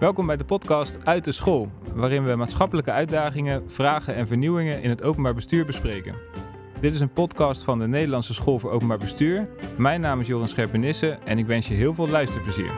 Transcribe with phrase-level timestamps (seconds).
[0.00, 4.90] Welkom bij de podcast Uit de School, waarin we maatschappelijke uitdagingen, vragen en vernieuwingen in
[4.90, 6.14] het openbaar bestuur bespreken.
[6.80, 9.48] Dit is een podcast van de Nederlandse School voor Openbaar Bestuur.
[9.78, 12.72] Mijn naam is Joran Scherpenisse en ik wens je heel veel luisterplezier.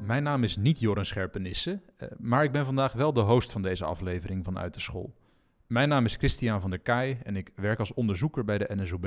[0.00, 3.62] Mijn naam is niet Joran Scherpenisse, eh, maar ik ben vandaag wel de host van
[3.62, 5.14] deze aflevering van Uit de School.
[5.66, 9.06] Mijn naam is Christian van der Kaai en ik werk als onderzoeker bij de NSOB.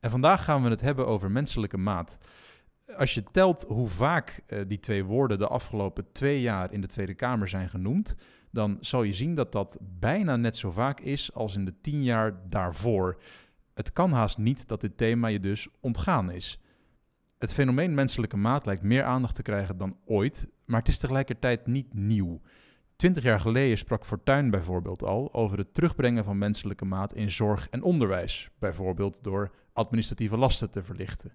[0.00, 2.18] En vandaag gaan we het hebben over menselijke maat.
[2.94, 6.86] Als je telt hoe vaak uh, die twee woorden de afgelopen twee jaar in de
[6.86, 8.14] Tweede Kamer zijn genoemd,
[8.50, 12.02] dan zal je zien dat dat bijna net zo vaak is als in de tien
[12.02, 13.20] jaar daarvoor.
[13.74, 16.60] Het kan haast niet dat dit thema je dus ontgaan is.
[17.38, 21.66] Het fenomeen menselijke maat lijkt meer aandacht te krijgen dan ooit, maar het is tegelijkertijd
[21.66, 22.40] niet nieuw.
[22.96, 27.68] Twintig jaar geleden sprak Fortuyn bijvoorbeeld al over het terugbrengen van menselijke maat in zorg
[27.68, 31.32] en onderwijs, bijvoorbeeld door administratieve lasten te verlichten.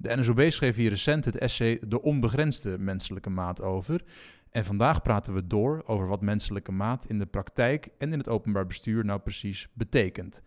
[0.00, 4.02] De NSOB schreef hier recent het essay De onbegrensde menselijke maat over.
[4.50, 8.28] En vandaag praten we door over wat menselijke maat in de praktijk en in het
[8.28, 10.42] openbaar bestuur nou precies betekent.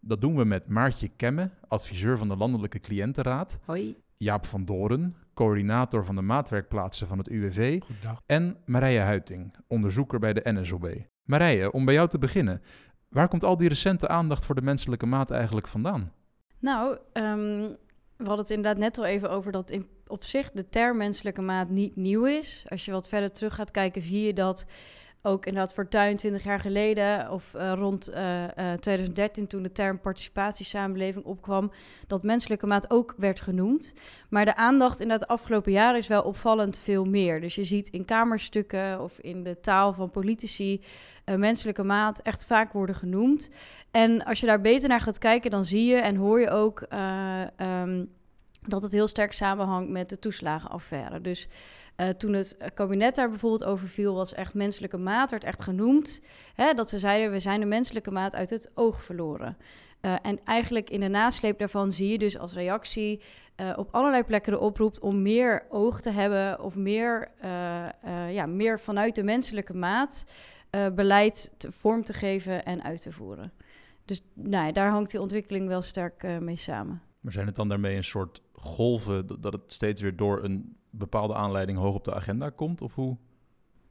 [0.00, 3.58] Dat doen we met Maartje Kemme, adviseur van de Landelijke Cliëntenraad.
[3.64, 3.96] Hoi.
[4.16, 7.80] Jaap van Doren, coördinator van de maatwerkplaatsen van het UWV.
[7.82, 8.22] Goedendag.
[8.26, 10.88] En Marije Huiting, onderzoeker bij de NSOB.
[11.22, 12.62] Marije, om bij jou te beginnen.
[13.08, 16.12] Waar komt al die recente aandacht voor de menselijke maat eigenlijk vandaan?
[16.58, 17.76] Nou, um,
[18.16, 21.42] we hadden het inderdaad net al even over dat in, op zich de term menselijke
[21.42, 22.64] maat niet nieuw is.
[22.68, 24.66] Als je wat verder terug gaat kijken, zie je dat
[25.26, 30.00] ook inderdaad Fortuyn 20 jaar geleden of uh, rond uh, uh, 2013 toen de term
[30.00, 31.72] participatiesamenleving opkwam,
[32.06, 33.92] dat menselijke maat ook werd genoemd.
[34.28, 37.40] Maar de aandacht in het afgelopen jaar is wel opvallend veel meer.
[37.40, 40.80] Dus je ziet in kamerstukken of in de taal van politici
[41.36, 43.50] menselijke maat echt vaak worden genoemd.
[43.90, 46.86] En als je daar beter naar gaat kijken, dan zie je en hoor je ook
[47.58, 48.15] um,
[48.68, 51.20] dat het heel sterk samenhangt met de toeslagenaffaire.
[51.20, 51.48] Dus
[51.96, 56.20] uh, toen het kabinet daar bijvoorbeeld over viel, was echt menselijke maat, werd echt genoemd.
[56.54, 59.56] Hè, dat ze zeiden, we zijn de menselijke maat uit het oog verloren.
[60.02, 63.22] Uh, en eigenlijk in de nasleep daarvan zie je dus als reactie
[63.60, 67.30] uh, op allerlei plekken de oproep om meer oog te hebben of meer,
[68.30, 70.24] ja, meer vanuit de menselijke maat
[70.94, 73.52] beleid te, vorm te geven en uit te voeren.
[74.04, 77.02] Dus nou, daar hangt die ontwikkeling wel sterk mee samen.
[77.20, 81.34] Maar zijn het dan daarmee een soort golven dat het steeds weer door een bepaalde
[81.34, 82.82] aanleiding hoog op de agenda komt?
[82.82, 83.16] Of hoe?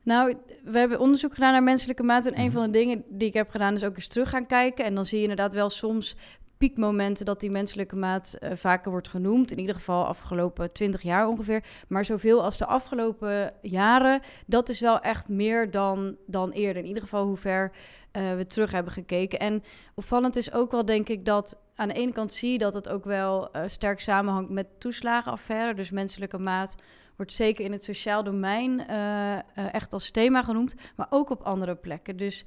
[0.03, 2.25] Nou, we hebben onderzoek gedaan naar menselijke maat.
[2.25, 2.53] En een mhm.
[2.53, 4.85] van de dingen die ik heb gedaan is ook eens terug gaan kijken.
[4.85, 6.16] En dan zie je inderdaad wel soms
[6.58, 9.52] piekmomenten dat die menselijke maat uh, vaker wordt genoemd.
[9.52, 11.64] In ieder geval afgelopen 20 jaar ongeveer.
[11.88, 16.81] Maar zoveel als de afgelopen jaren, dat is wel echt meer dan, dan eerder.
[16.81, 17.72] In ieder geval hoe ver
[18.18, 19.40] uh, we terug hebben gekeken.
[19.40, 19.64] En
[19.96, 22.90] opvallend is ook wel, denk ik, dat aan de ene kant zie je dat het
[22.90, 25.74] ook wel uh, sterk samenhangt met toeslagenaffaire.
[25.74, 26.75] Dus menselijke maat
[27.16, 28.86] wordt zeker in het sociaal domein uh,
[29.34, 29.40] uh,
[29.74, 32.18] echt als thema genoemd, maar ook op andere plekken.
[32.18, 32.46] Dus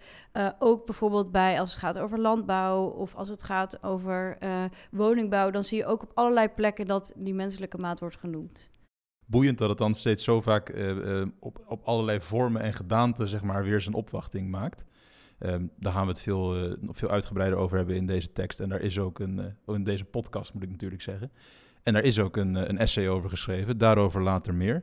[0.59, 4.39] ook bijvoorbeeld bij als het gaat over landbouw of als het gaat over
[4.91, 8.71] woningbouw, dan zie je ook op allerlei plekken dat die menselijke maat wordt genoemd.
[9.27, 10.75] Boeiend dat het dan steeds zo vaak
[11.41, 14.85] op, op allerlei vormen en gedaanten zeg maar, weer zijn opwachting maakt.
[15.41, 18.61] Um, daar gaan we het veel, uh, nog veel uitgebreider over hebben in deze tekst.
[18.61, 21.31] En daar is ook een, uh, in deze podcast moet ik natuurlijk zeggen.
[21.83, 24.83] En daar is ook een, uh, een essay over geschreven, daarover later meer.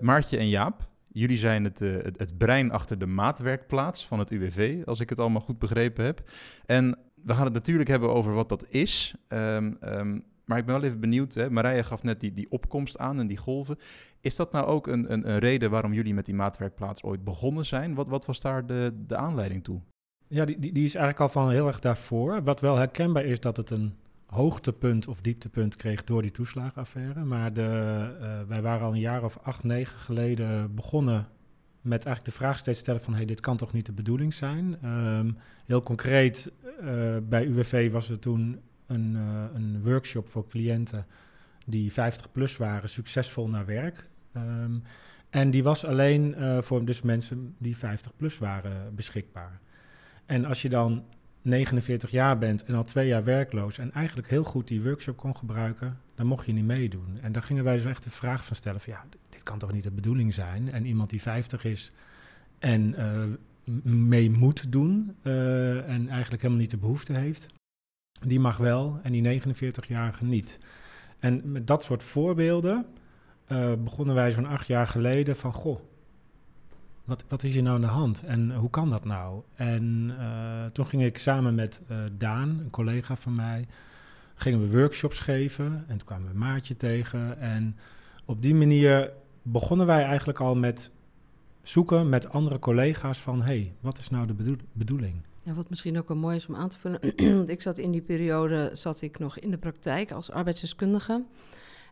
[0.00, 5.00] Maartje en Jaap, jullie zijn het, het, brein achter de maatwerkplaats van het UWV, als
[5.00, 6.30] ik het allemaal goed begrepen heb.
[6.66, 9.14] En we gaan het natuurlijk hebben over wat dat is.
[9.28, 11.50] Um, maar ik ben wel even benieuwd, hè?
[11.50, 13.78] Marije gaf net die, die opkomst aan en die golven.
[14.20, 17.66] Is dat nou ook een, een, een reden waarom jullie met die maatwerkplaats ooit begonnen
[17.66, 17.94] zijn?
[17.94, 19.80] Wat, wat was daar de, de aanleiding toe?
[20.28, 22.42] Ja, die, die, die is eigenlijk al van heel erg daarvoor.
[22.42, 23.94] Wat wel herkenbaar is dat het een
[24.26, 27.24] hoogtepunt of dieptepunt kreeg door die toeslagenaffaire.
[27.24, 31.28] Maar de, uh, wij waren al een jaar of acht, negen geleden begonnen
[31.80, 33.14] met eigenlijk de vraag steeds stellen van...
[33.14, 34.78] hey, dit kan toch niet de bedoeling zijn?
[34.84, 38.60] Um, heel concreet, uh, bij UWV was er toen
[38.90, 41.06] een, uh, een workshop voor cliënten
[41.66, 44.08] die 50 plus waren, succesvol naar werk.
[44.36, 44.82] Um,
[45.30, 49.60] en die was alleen uh, voor dus mensen die 50 plus waren beschikbaar.
[50.26, 51.04] En als je dan
[51.42, 55.36] 49 jaar bent en al twee jaar werkloos en eigenlijk heel goed die workshop kon
[55.36, 57.18] gebruiken, dan mocht je niet meedoen.
[57.20, 59.72] En daar gingen wij dus echt de vraag van stellen van ja, dit kan toch
[59.72, 60.72] niet de bedoeling zijn?
[60.72, 61.92] En iemand die 50 is
[62.58, 63.22] en uh,
[63.92, 67.46] mee moet doen en eigenlijk helemaal niet de behoefte heeft,
[68.26, 70.58] die mag wel en die 49-jarige niet.
[71.18, 72.86] En met dat soort voorbeelden
[73.48, 75.80] uh, begonnen wij zo'n acht jaar geleden van, goh,
[77.04, 79.42] wat, wat is hier nou aan de hand en hoe kan dat nou?
[79.54, 83.66] En uh, toen ging ik samen met uh, Daan, een collega van mij,
[84.34, 87.38] gingen we workshops geven en toen kwamen we Maatje tegen.
[87.38, 87.76] En
[88.24, 89.12] op die manier
[89.42, 90.90] begonnen wij eigenlijk al met
[91.62, 93.42] zoeken met andere collega's van...
[93.42, 95.22] hey, wat is nou de bedoeling?
[95.54, 97.00] Wat misschien ook wel mooi is om aan te vullen.
[97.48, 101.24] ik zat in die periode zat ik nog in de praktijk als arbeidsdeskundige.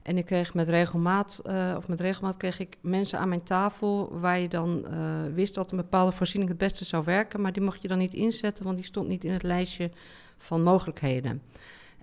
[0.03, 4.19] En ik kreeg met regelmaat, uh, of met regelmaat kreeg ik mensen aan mijn tafel
[4.21, 7.63] waar je dan uh, wist dat een bepaalde voorziening het beste zou werken, maar die
[7.63, 9.91] mocht je dan niet inzetten, want die stond niet in het lijstje
[10.37, 11.43] van mogelijkheden.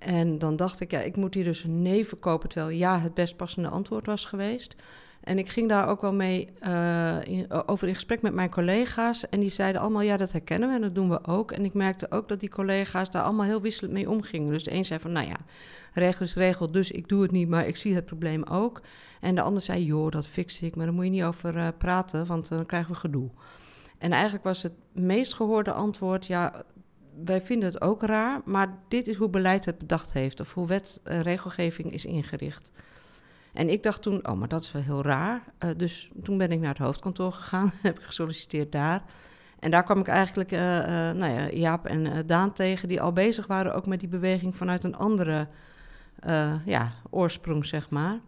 [0.06, 3.36] En dan dacht ik, ja, ik moet hier dus nee verkopen, terwijl ja het best
[3.36, 4.75] passende antwoord was geweest.
[5.24, 6.50] En ik ging daar ook wel mee
[7.24, 9.30] in, over in gesprek met mijn collega's.
[9.30, 11.52] En die zeiden allemaal, ja, dat herkennen we en dat doen we ook.
[11.52, 14.52] En ik merkte ook dat die collega's daar allemaal heel wisselend mee omgingen.
[14.52, 15.38] Dus de een zei van, nou ja,
[15.94, 18.81] regel is regel, dus ik doe het niet, maar ik zie het probleem ook.
[19.22, 21.68] En de ander zei, joh, dat fix ik, maar daar moet je niet over uh,
[21.78, 23.30] praten, want dan krijgen we gedoe.
[23.98, 26.63] En eigenlijk was het meest gehoorde antwoord, ja,
[27.23, 30.67] wij vinden het ook raar, maar dit is hoe beleid het bedacht heeft, of hoe
[30.67, 32.71] wet uh, regelgeving is ingericht.
[33.53, 35.44] En ik dacht toen, oh, maar dat is wel heel raar.
[35.59, 39.03] Uh, dus toen ben ik naar het hoofdkantoor gegaan, heb ik gesolliciteerd daar.
[39.59, 43.47] En daar kwam ik eigenlijk uh, nou ja, Jaap en Daan tegen, die al bezig
[43.47, 45.47] waren ook met die beweging vanuit een andere
[46.65, 48.19] ja, oorsprong, zeg maar.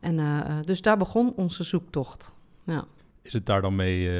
[0.00, 2.34] En dus daar begon onze zoektocht.
[2.62, 2.84] Ja.
[3.26, 4.10] Is het daar dan mee,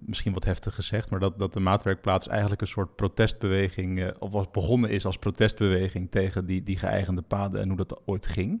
[0.00, 4.50] misschien wat heftig gezegd, maar dat, dat de maatwerkplaats eigenlijk een soort protestbeweging, of was
[4.50, 8.60] begonnen is als protestbeweging tegen die, die geëigende paden en hoe dat ooit ging?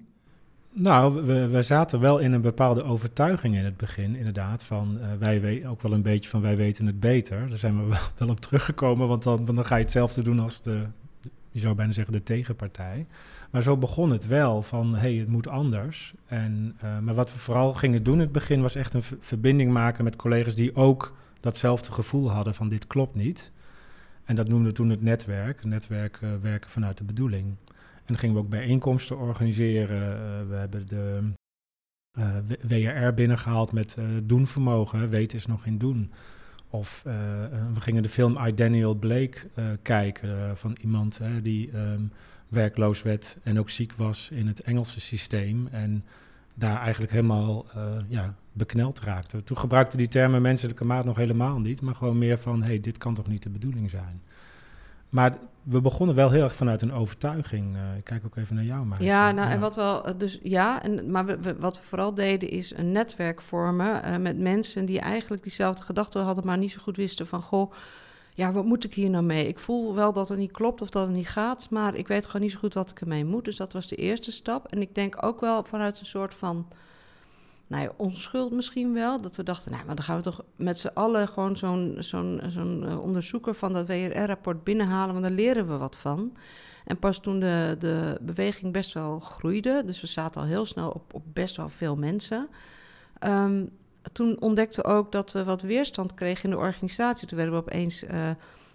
[0.74, 4.64] Nou, we, we, zaten wel in een bepaalde overtuiging in het begin, inderdaad.
[4.64, 7.48] Van wij weten ook wel een beetje van wij weten het beter.
[7.48, 10.62] Daar zijn we wel, wel op teruggekomen, want dan, dan ga je hetzelfde doen als
[10.62, 10.86] de,
[11.52, 13.06] je zou bijna zeggen, de tegenpartij.
[13.50, 16.14] Maar zo begon het wel van hé, hey, het moet anders.
[16.26, 19.72] En, uh, maar wat we vooral gingen doen in het begin was echt een verbinding
[19.72, 23.52] maken met collega's die ook datzelfde gevoel hadden van dit klopt niet.
[24.24, 27.46] En dat noemden we toen het netwerk, netwerk uh, werken vanuit de bedoeling.
[27.66, 30.00] En dan gingen we ook bijeenkomsten organiseren.
[30.00, 31.32] Uh, we hebben de
[32.12, 35.08] eh, WRR binnengehaald met doenvermogen.
[35.08, 36.12] Weten is nog in doen.
[36.72, 37.02] Of
[37.72, 39.38] we gingen de film I, Daniel Blake
[39.82, 42.12] kijken van iemand die um,
[42.48, 45.66] werkloos werd en ook ziek was in het Engelse systeem.
[45.66, 46.04] En
[46.54, 47.66] daar eigenlijk helemaal
[48.08, 49.42] ja, bekneld raakte.
[49.42, 52.80] Toen gebruikte die termen menselijke maat nog helemaal niet, maar gewoon meer van: hé, hey,
[52.80, 54.22] dit kan toch niet de bedoeling zijn.
[55.12, 57.76] Maar we begonnen wel heel erg vanuit een overtuiging.
[57.76, 59.02] Uh, ik kijk ook even naar jou, maar.
[59.02, 59.54] Ja, nou, ja.
[59.54, 62.92] en wat wel, eh, dus ja, en, maar we, wat we vooral deden is een
[62.92, 67.26] netwerk vormen uh, met mensen die eigenlijk diezelfde gedachten hadden, maar niet zo goed wisten
[67.26, 67.72] van, goh,
[68.34, 69.48] ja, wat moet ik hier nou mee?
[69.48, 72.26] Ik voel wel dat het niet klopt of dat het niet gaat, maar ik weet
[72.26, 73.44] gewoon niet zo goed wat ik ermee moet.
[73.44, 74.66] Dus dat was de eerste stap.
[74.66, 76.66] En ik denk ook wel vanuit een soort van
[77.72, 79.20] nou ja, onschuld misschien wel.
[79.20, 82.40] Dat we dachten, nou, maar dan gaan we toch met z'n allen gewoon zo'n zo'n
[82.48, 86.36] zo'n uh, onderzoeker van dat WRR-rapport binnenhalen, want daar leren we wat van.
[86.84, 90.90] En pas toen de, de beweging best wel groeide, dus we zaten al heel snel
[90.90, 92.48] op, op best wel veel mensen.
[93.20, 93.68] Um,
[94.12, 97.28] toen ontdekten we ook dat we wat weerstand kregen in de organisatie.
[97.28, 98.30] Toen werden we opeens uh,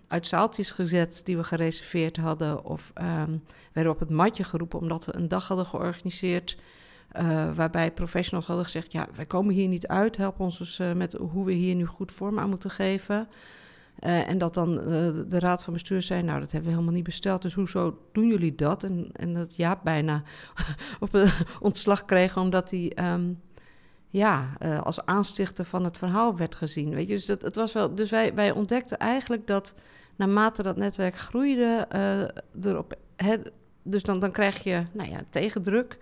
[0.08, 2.66] uit zaaltjes gezet die we gereserveerd hadden.
[2.66, 6.58] Of um, werden op het matje geroepen omdat we een dag hadden georganiseerd
[7.14, 10.18] uh, waarbij professionals hadden gezegd: Ja, wij komen hier niet uit.
[10.18, 13.28] Help ons dus uh, met hoe we hier nu goed vorm aan moeten geven.
[14.00, 14.76] Uh, en dat dan
[15.28, 17.42] de raad van bestuur zei: Nou, dat hebben we helemaal niet besteld.
[17.42, 18.84] Dus hoezo doen jullie dat?
[18.84, 20.24] En, en dat Jaap bijna
[21.00, 22.98] op ontslag kreeg, omdat hij.
[23.14, 23.40] Um,
[24.10, 24.50] ja,
[24.84, 26.90] als aanstichter van het verhaal werd gezien.
[26.90, 29.76] Weet je, dus, dat, het was wel, dus wij, wij ontdekten eigenlijk dat
[30.16, 31.88] naarmate dat netwerk groeide,
[32.62, 32.98] erop,
[33.90, 35.98] dus dan, dan krijg je nou ja, tegendruk.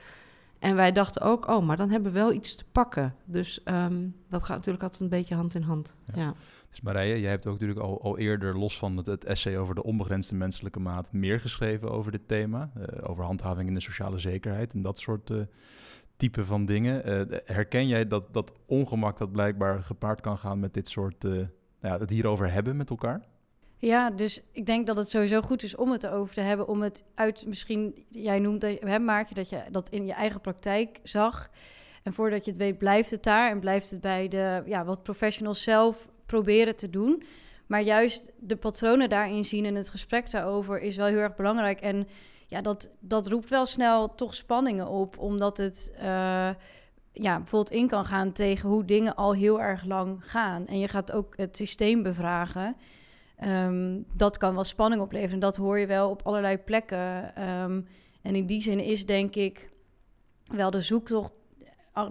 [0.66, 3.16] En wij dachten ook, oh, maar dan hebben we wel iets te pakken.
[3.26, 5.98] Dus um, dat gaat natuurlijk altijd een beetje hand in hand.
[6.14, 6.22] Ja.
[6.22, 6.34] ja.
[6.70, 9.76] Dus Marije, jij hebt ook natuurlijk al, al eerder, los van het, het, essay over
[9.76, 12.72] de onbegrensde menselijke maat, meer geschreven over dit thema.
[12.78, 15.42] Uh, over handhaving in de sociale zekerheid en dat soort uh,
[16.16, 17.10] type van dingen.
[17.10, 21.48] Uh, herken jij dat, dat ongemak dat blijkbaar gepaard kan gaan met dit soort, nou
[21.82, 23.22] ja, het hierover hebben met elkaar?
[23.86, 26.68] Ja, dus ik denk dat het sowieso goed is om het erover te hebben.
[26.68, 31.00] Om het uit, misschien, jij noemt hè, Maartje, dat je dat in je eigen praktijk
[31.04, 31.50] zag.
[32.04, 33.50] En voordat je het weet, blijft het daar.
[33.50, 37.24] En blijft het bij de, ja, wat professionals zelf proberen te doen.
[37.68, 41.82] Maar juist de patronen daarin zien en het gesprek daarover is wel heel erg belangrijk.
[41.82, 42.08] En
[42.48, 46.50] ja, dat, dat roept wel snel toch spanningen op, omdat het uh,
[47.12, 50.68] ja, bijvoorbeeld in kan gaan tegen hoe dingen al heel erg lang gaan.
[50.68, 52.76] En je gaat ook het systeem bevragen.
[53.44, 55.40] Um, dat kan wel spanning opleveren.
[55.40, 57.42] Dat hoor je wel op allerlei plekken.
[57.62, 57.88] Um,
[58.22, 59.70] en in die zin is denk ik
[60.46, 61.40] wel de zoektocht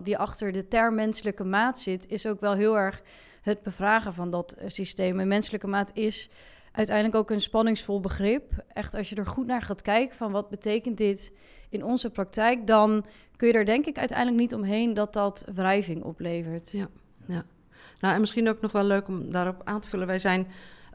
[0.03, 3.03] die achter de term menselijke maat zit, is ook wel heel erg
[3.43, 5.21] het bevragen van dat systeem.
[5.21, 6.31] En menselijke maat is
[6.73, 8.65] uiteindelijk ook een spanningsvol begrip.
[8.73, 11.33] Echt als je er goed naar gaat kijken van wat betekent dit
[11.69, 13.05] in onze praktijk, dan
[13.37, 16.71] kun je er denk ik uiteindelijk niet omheen dat dat wrijving oplevert.
[16.71, 16.89] Ja,
[17.25, 17.45] ja.
[18.01, 20.07] Nou, en misschien ook nog wel leuk om daarop aan te vullen.
[20.07, 20.47] Wij zijn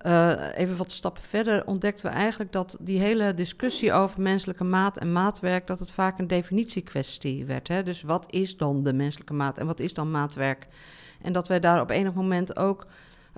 [0.06, 4.98] uh, even wat stappen verder, ontdekten we eigenlijk dat die hele discussie over menselijke maat
[4.98, 7.68] en maatwerk, dat het vaak een definitiekwestie werd.
[7.68, 7.84] Hè?
[7.84, 10.68] Dus wat is dan de menselijke maat en wat is dan maatwerk?
[11.22, 12.86] En dat wij daar op enig moment ook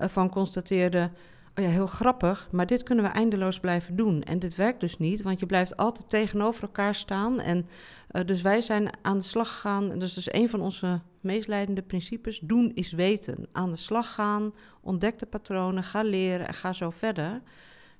[0.00, 1.12] uh, van constateerden.
[1.54, 4.22] Oh ja, heel grappig, maar dit kunnen we eindeloos blijven doen.
[4.22, 7.40] En dit werkt dus niet, want je blijft altijd tegenover elkaar staan.
[7.40, 7.66] En
[8.12, 9.90] uh, dus wij zijn aan de slag gegaan.
[9.90, 12.38] En dat is dus een van onze meest leidende principes.
[12.38, 13.46] Doen is weten.
[13.52, 17.42] Aan de slag gaan, ontdek de patronen, ga leren en ga zo verder.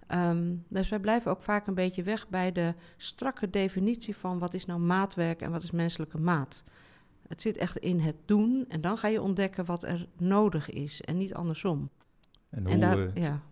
[0.09, 4.55] Um, dus wij blijven ook vaak een beetje weg bij de strakke definitie van wat
[4.55, 6.65] is nou maatwerk en wat is menselijke maat.
[7.29, 11.01] Het zit echt in het doen en dan ga je ontdekken wat er nodig is
[11.01, 11.91] en niet andersom.
[12.53, 13.43] En, hoe, en daar, ja.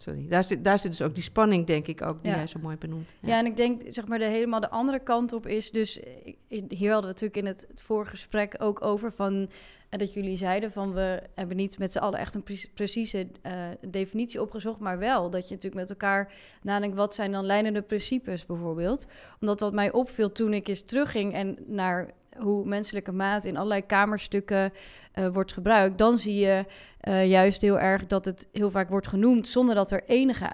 [0.00, 2.58] Sorry, daar zit, daar zit dus ook die spanning, denk ik ook, die jij zo
[2.58, 3.14] mooi benoemt.
[3.20, 3.28] Ja.
[3.28, 3.38] ja.
[3.38, 6.00] en ik denk, zeg maar, de helemaal de andere kant op is dus...
[6.48, 9.50] Hier hadden we natuurlijk in het, het vorige gesprek ook over van...
[9.88, 13.52] En dat jullie zeiden van, we hebben niet met z'n allen echt een precieze uh,
[13.88, 14.78] definitie opgezocht...
[14.78, 16.96] maar wel dat je natuurlijk met elkaar nadenkt...
[16.96, 19.06] wat zijn dan leidende principes bijvoorbeeld?
[19.40, 23.86] Omdat wat mij opviel toen ik eens terugging en naar hoe menselijke maat in allerlei
[23.86, 24.72] kamerstukken
[25.18, 26.64] uh, wordt gebruikt, dan zie je
[27.08, 30.50] uh, juist heel erg dat het heel vaak wordt genoemd zonder dat er enige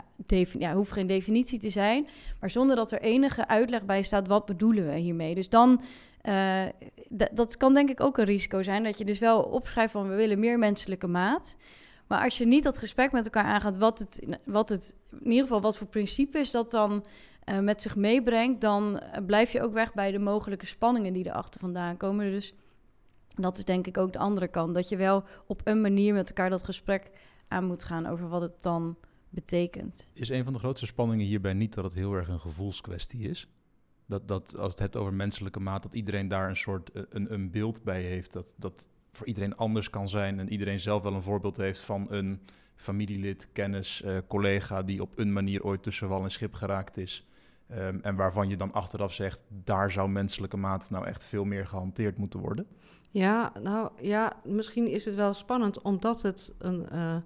[0.59, 2.09] ja, hoeft geen definitie te zijn,
[2.41, 5.35] maar zonder dat er enige uitleg bij staat wat bedoelen we hiermee.
[5.35, 5.81] Dus dan
[6.23, 6.63] uh,
[7.33, 10.15] dat kan denk ik ook een risico zijn dat je dus wel opschrijft van we
[10.15, 11.57] willen meer menselijke maat.
[12.07, 15.43] Maar als je niet dat gesprek met elkaar aangaat, wat het, wat het in ieder
[15.43, 17.05] geval wat voor principe is dat dan
[17.51, 21.61] uh, met zich meebrengt, dan blijf je ook weg bij de mogelijke spanningen die erachter
[21.61, 22.31] vandaan komen.
[22.31, 22.55] Dus
[23.29, 24.75] dat is denk ik ook de andere kant.
[24.75, 27.11] Dat je wel op een manier met elkaar dat gesprek
[27.49, 28.97] aan moet gaan over wat het dan
[29.29, 30.11] betekent.
[30.13, 33.49] Is een van de grootste spanningen hierbij niet dat het heel erg een gevoelskwestie is?
[34.07, 37.33] Dat, dat als het hebt over menselijke maat, dat iedereen daar een soort eh, een,
[37.33, 38.33] een beeld bij heeft.
[38.33, 42.07] Dat, dat voor iedereen anders kan zijn en iedereen zelf wel een voorbeeld heeft van
[42.11, 42.41] een
[42.75, 47.27] familielid, kennis, uh, collega die op een manier ooit tussen wal en schip geraakt is.
[47.71, 51.67] Um, en waarvan je dan achteraf zegt, daar zou menselijke maat nou echt veel meer
[51.67, 52.67] gehanteerd moeten worden?
[53.11, 56.87] Ja, nou ja, misschien is het wel spannend omdat het een.
[56.93, 57.17] Uh,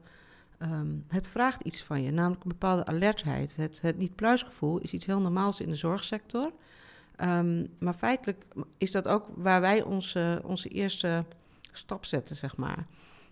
[0.59, 3.57] um, het vraagt iets van je, namelijk een bepaalde alertheid.
[3.57, 6.53] Het, het niet-pluisgevoel is iets heel normaals in de zorgsector.
[7.21, 8.45] Um, maar feitelijk
[8.79, 11.25] is dat ook waar wij onze, onze eerste
[11.73, 12.87] stap zetten, zeg maar.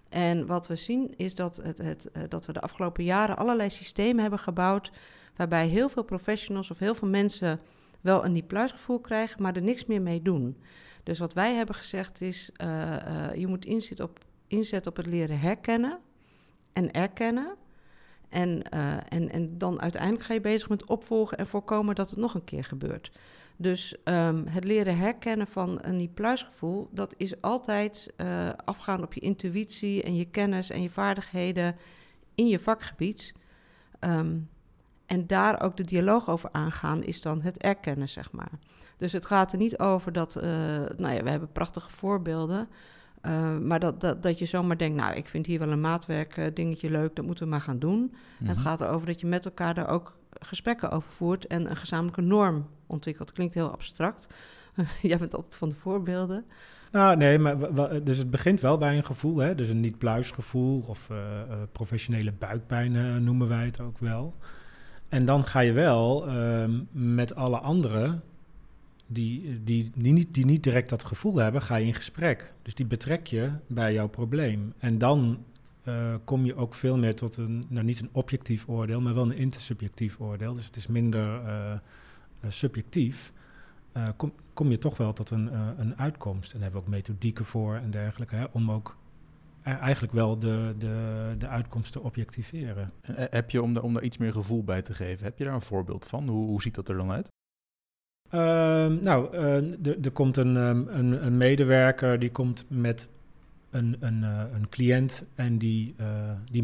[0.08, 3.70] En wat we zien is dat, het, het, uh, dat we de afgelopen jaren allerlei
[3.70, 4.92] systemen hebben gebouwd
[5.36, 7.60] waarbij heel veel professionals of heel veel mensen
[8.00, 10.56] wel een niet-pluisgevoel krijgen, maar er niks meer mee doen.
[11.02, 15.06] Dus wat wij hebben gezegd is, uh, uh, je moet inzetten op, inzetten op het
[15.06, 15.98] leren herkennen
[16.72, 17.54] en erkennen.
[18.28, 22.18] En, uh, en, en dan uiteindelijk ga je bezig met opvolgen en voorkomen dat het
[22.18, 23.12] nog een keer gebeurt.
[23.56, 28.14] Dus um, het leren herkennen van een niet-pluisgevoel, dat is altijd
[28.64, 31.76] afgaan op je intuïtie en je kennis en je vaardigheden
[32.34, 33.34] in je vakgebied.
[34.00, 34.48] Um,
[35.06, 38.50] en daar ook de dialoog over aangaan, is dan het erkennen, zeg maar.
[38.96, 40.42] Dus het gaat er niet over dat, uh,
[40.96, 42.68] nou ja, we hebben prachtige voorbeelden.
[43.22, 46.36] Uh, maar dat, dat, dat je zomaar denkt, nou, ik vind hier wel een maatwerk
[46.36, 47.98] uh, dingetje leuk, dat moeten we maar gaan doen.
[47.98, 48.46] Mm-hmm.
[48.46, 52.20] Het gaat erover dat je met elkaar daar ook gesprekken over voert en een gezamenlijke
[52.20, 53.32] norm ontwikkelt.
[53.32, 54.28] Klinkt heel abstract.
[55.02, 56.44] Jij bent altijd van de voorbeelden.
[56.92, 57.56] Nou, nee, maar
[58.04, 59.54] dus het begint wel bij een gevoel, hè?
[59.54, 61.10] dus een niet-pluisgevoel of
[61.72, 64.34] professionele buikpijn noemen wij het ook wel.
[65.08, 68.22] En dan ga je wel um, met alle anderen
[69.06, 72.52] die, die, die, niet, die niet direct dat gevoel hebben, ga je in gesprek.
[72.62, 74.72] Dus die betrek je bij jouw probleem.
[74.78, 75.44] En dan
[75.84, 79.30] uh, kom je ook veel meer tot een, nou niet een objectief oordeel, maar wel
[79.30, 80.54] een intersubjectief oordeel.
[80.54, 81.72] Dus het is minder uh,
[82.44, 83.32] uh, subjectief.
[84.16, 86.52] kom, kom je toch wel tot een, een uitkomst.
[86.52, 88.96] En daar hebben we ook methodieken voor en dergelijke, hè, om ook
[89.74, 92.92] eigenlijk wel de, de, de uitkomsten objectiveren.
[93.00, 95.44] En heb je, om, daar, om daar iets meer gevoel bij te geven, heb je
[95.44, 96.28] daar een voorbeeld van?
[96.28, 97.32] Hoe, hoe ziet dat er dan uit?
[98.34, 98.40] Uh,
[99.00, 103.08] nou, uh, er komt een, um, een, een, medewerker die komt met
[103.70, 105.94] een, een, uh, een cliënt en die,
[106.50, 106.62] die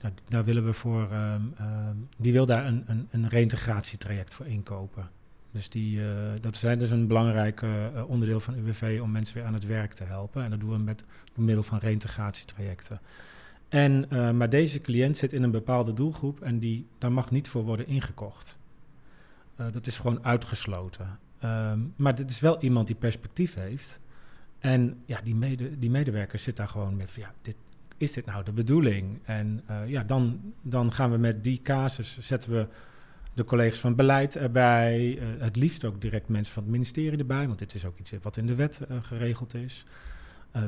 [0.00, 1.54] nou, daar willen we voor, um,
[2.16, 5.10] die wil daar een, een, een reïntegratietraject voor inkopen.
[5.50, 6.08] Dus die, uh,
[6.40, 9.92] dat zijn dus een belangrijk uh, onderdeel van UWV om mensen weer aan het werk
[9.92, 10.44] te helpen.
[10.44, 12.98] En dat doen we met door middel van reïntegratietrajecten.
[13.68, 17.62] En, maar deze cliënt zit in een bepaalde doelgroep en die, daar mag niet voor
[17.62, 18.58] worden ingekocht.
[19.56, 21.18] dat is gewoon uitgesloten.
[21.44, 24.00] Um, maar dit is wel iemand die perspectief heeft.
[24.58, 27.56] En ja, die, mede, die medewerker zit daar gewoon met van ja, dit,
[27.96, 29.18] is dit nou de bedoeling?
[29.24, 32.66] En ja, dan, dan gaan we met die casus, zetten we
[33.38, 35.18] de collega's van beleid erbij.
[35.18, 38.12] Uh, het liefst ook direct mensen van het ministerie erbij, want dit is ook iets
[38.22, 39.84] wat in de wet uh, geregeld is.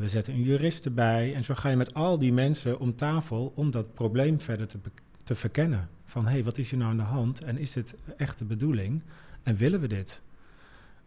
[0.01, 1.35] we zetten een jurist erbij.
[1.35, 4.79] En zo ga je met al die mensen om tafel om dat probleem verder te,
[5.25, 5.89] te verkennen.
[6.05, 7.45] Van hé, hey, wat is hier nou aan de hand?
[7.45, 9.03] En is dit echt de bedoeling?
[9.43, 10.23] En willen we dit?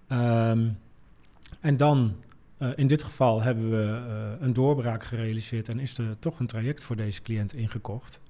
[0.10, 0.78] Um,
[1.60, 2.16] en dan
[2.76, 4.02] in dit geval hebben we
[4.40, 8.22] een doorbraak gerealiseerd en is er toch een traject voor deze cliënt ingekocht.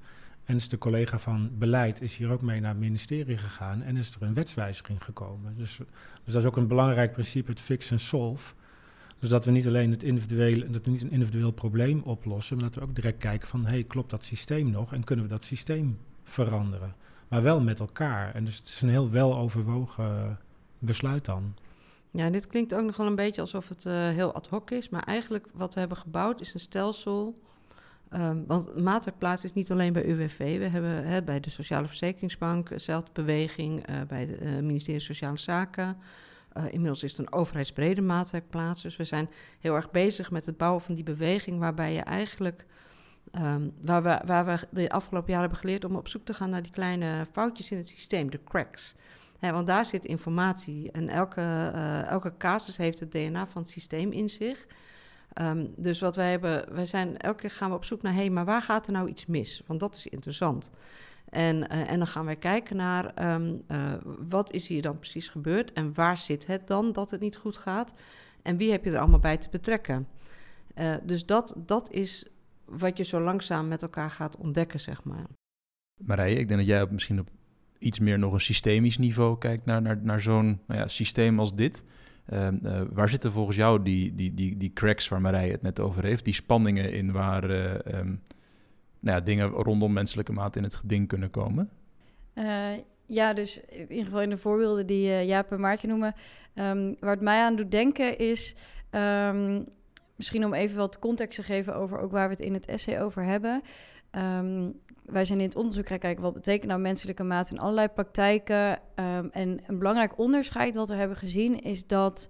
[0.43, 3.97] En is de collega van beleid is hier ook mee naar het ministerie gegaan en
[3.97, 5.55] is er een wetswijziging gekomen.
[5.57, 5.77] Dus,
[6.23, 8.53] dus dat is ook een belangrijk principe, het fix en solve.
[9.19, 12.65] Dus dat we niet alleen het individuele, dat we niet een individueel probleem oplossen, maar
[12.65, 15.43] dat we ook direct kijken van, hey, klopt dat systeem nog en kunnen we dat
[15.43, 16.95] systeem veranderen?
[17.27, 18.35] Maar wel met elkaar.
[18.35, 20.39] En dus het is een heel weloverwogen
[20.79, 21.55] besluit dan.
[22.12, 24.89] Ja, dit klinkt ook nog wel een beetje alsof het uh, heel ad hoc is.
[24.89, 27.35] Maar eigenlijk wat we hebben gebouwd is een stelsel.
[28.15, 30.58] Um, want maatwerkplaats is niet alleen bij UWV.
[30.58, 33.89] We hebben bij de Sociale Verzekeringsbank dezelfde beweging.
[33.89, 35.98] Uh, bij het uh, ministerie Sociale Zaken.
[36.70, 38.82] inmiddels is het een overheidsbrede maatwerkplaats.
[38.82, 39.29] Dus we zijn
[39.60, 41.60] heel erg bezig met het bouwen van die beweging.
[41.60, 42.65] Waarbij je eigenlijk.
[43.32, 46.50] Um, waar, we, waar we de afgelopen jaren hebben geleerd om op zoek te gaan
[46.50, 48.96] naar die kleine foutjes in het systeem, de cracks
[49.51, 51.72] want daar zit informatie en elke,
[52.10, 54.67] elke casus heeft het DNA van het systeem in zich.
[55.41, 58.29] Um, dus wat wij hebben, wij zijn elke keer gaan we op zoek naar, hé,
[58.29, 59.63] maar waar gaat er nou iets mis?
[59.67, 60.71] Want dat is interessant.
[61.29, 63.93] En, uh, en dan gaan wij kijken naar um, uh,
[64.27, 67.57] wat is hier dan precies gebeurd en waar zit het dan dat het niet goed
[67.57, 67.93] gaat
[68.41, 70.07] en wie heb je er allemaal bij te betrekken.
[70.75, 72.25] Uh, dus dat, dat is
[72.65, 75.25] wat je zo langzaam met elkaar gaat ontdekken, zeg maar.
[76.05, 77.29] Marije, ik denk dat jij op, misschien op
[77.79, 81.55] iets meer nog een systemisch niveau kijkt naar, naar, naar zo'n nou ja, systeem als
[81.55, 81.83] dit.
[82.29, 85.79] Uh, uh, waar zitten volgens jou die, die, die, die cracks waar Marije het net
[85.79, 86.25] over heeft?
[86.25, 88.21] Die spanningen in waar uh, um,
[88.99, 91.69] nou ja, dingen rondom menselijke maat in het geding kunnen komen?
[93.05, 96.15] ja, dus in ieder geval in de voorbeelden die Jaap en Maartje noemen.
[96.55, 98.55] Um, waar het mij aan doet denken is...
[100.15, 103.01] Misschien om even wat context te geven over ook waar we het in het essay
[103.01, 103.62] over hebben.
[105.05, 108.71] Wij zijn in het onderzoek gaan kijken wat betekent nou menselijke maat in allerlei praktijken.
[108.95, 112.29] Um, en een belangrijk onderscheid wat we hebben gezien is dat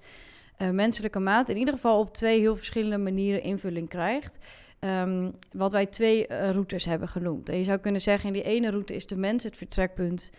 [0.58, 4.38] uh, menselijke maat in ieder geval op twee heel verschillende manieren invulling krijgt.
[4.80, 7.50] Um, wat wij twee uh, routes hebben genoemd.
[7.50, 10.30] En je zou kunnen zeggen, in die ene route is de mens het vertrekpunt.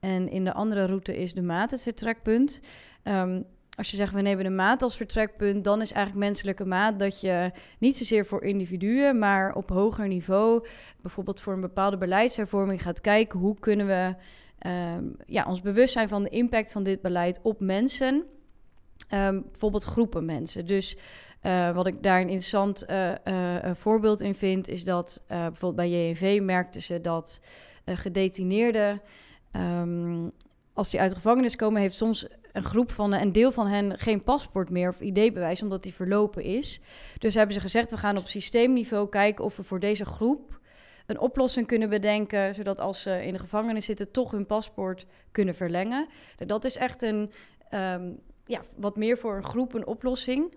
[0.00, 2.60] En in de andere route is de maat het vertrekpunt.
[3.04, 3.44] Um,
[3.80, 7.20] als je zegt we nemen de maat als vertrekpunt, dan is eigenlijk menselijke maat dat
[7.20, 10.66] je niet zozeer voor individuen, maar op hoger niveau,
[11.02, 14.14] bijvoorbeeld voor een bepaalde beleidshervorming, gaat kijken hoe kunnen we
[14.96, 18.24] um, ja, ons bewust zijn van de impact van dit beleid op mensen.
[19.14, 20.66] Um, bijvoorbeeld groepen mensen.
[20.66, 20.96] Dus
[21.42, 25.90] uh, wat ik daar een interessant uh, uh, voorbeeld in vind, is dat bijvoorbeeld bij
[25.90, 27.40] JNV merkten ze dat
[27.84, 29.00] gedetineerden.
[29.52, 30.32] Um,
[30.80, 33.98] als die uit de gevangenis komen, heeft soms een groep van een deel van hen
[33.98, 36.80] geen paspoort meer of ID-bewijs, omdat die verlopen is.
[37.18, 40.58] Dus hebben ze gezegd: we gaan op systeemniveau kijken of we voor deze groep
[41.06, 45.54] een oplossing kunnen bedenken, zodat als ze in de gevangenis zitten, toch hun paspoort kunnen
[45.54, 46.08] verlengen.
[46.36, 47.32] Dat is echt een
[47.74, 50.54] um, ja, wat meer voor een groep een oplossing.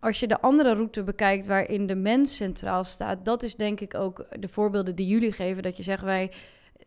[0.00, 3.94] Als je de andere route bekijkt waarin de mens centraal staat, dat is denk ik
[3.94, 5.62] ook de voorbeelden die jullie geven.
[5.62, 6.30] Dat je zegt wij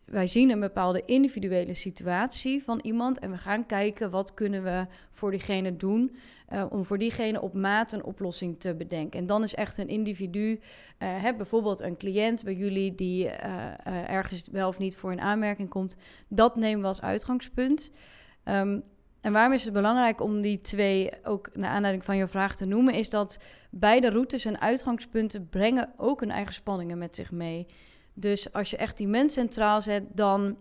[0.04, 4.86] wij zien een bepaalde individuele situatie van iemand en we gaan kijken wat kunnen we
[5.10, 6.16] voor diegene doen
[6.52, 9.20] uh, om voor diegene op maat een oplossing te bedenken.
[9.20, 10.58] En dan is echt een individu, uh,
[10.98, 15.68] hè, bijvoorbeeld een cliënt bij jullie die uh, ergens wel of niet voor een aanmerking
[15.68, 15.96] komt,
[16.28, 17.90] dat nemen we als uitgangspunt.
[18.44, 18.82] Um,
[19.24, 22.64] en waarom is het belangrijk om die twee ook naar aanleiding van je vraag te
[22.64, 23.38] noemen, is dat
[23.70, 27.66] beide routes en uitgangspunten brengen ook hun eigen spanningen met zich mee.
[28.14, 30.56] Dus als je echt die mens centraal zet, dan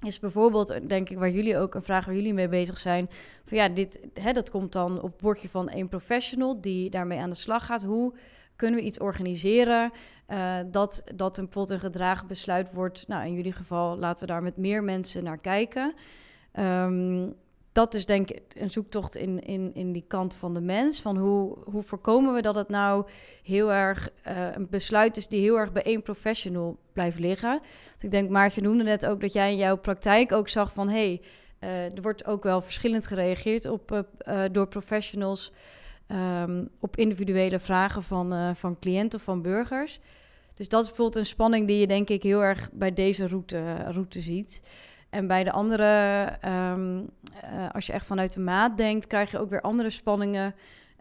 [0.00, 3.08] is bijvoorbeeld, denk ik, waar jullie ook een vraag waar jullie mee bezig zijn.
[3.44, 7.18] Van ja, dit, hè, dat komt dan op het bordje van een professional die daarmee
[7.18, 7.82] aan de slag gaat.
[7.82, 8.14] Hoe
[8.56, 9.92] kunnen we iets organiseren
[10.28, 13.08] uh, dat, dat een, bijvoorbeeld een gedragen besluit wordt?
[13.08, 15.94] Nou, in jullie geval laten we daar met meer mensen naar kijken.
[16.58, 17.34] Um,
[17.72, 21.00] dat is denk ik een zoektocht in, in, in die kant van de mens.
[21.00, 23.06] Van hoe, hoe voorkomen we dat het nou
[23.42, 27.60] heel erg uh, een besluit is die heel erg bij één professional blijft liggen.
[28.00, 31.20] Ik denk, Maartje noemde net ook dat jij in jouw praktijk ook zag van hey,
[31.60, 35.52] uh, er wordt ook wel verschillend gereageerd op, uh, door professionals
[36.08, 40.00] um, op individuele vragen van, van cliënten of van burgers.
[40.54, 43.74] Dus dat is bijvoorbeeld een spanning die je denk ik heel erg bij deze route,
[43.74, 44.62] route ziet.
[45.10, 47.10] En bij de andere, um,
[47.44, 50.54] uh, als je echt vanuit de maat denkt, krijg je ook weer andere spanningen.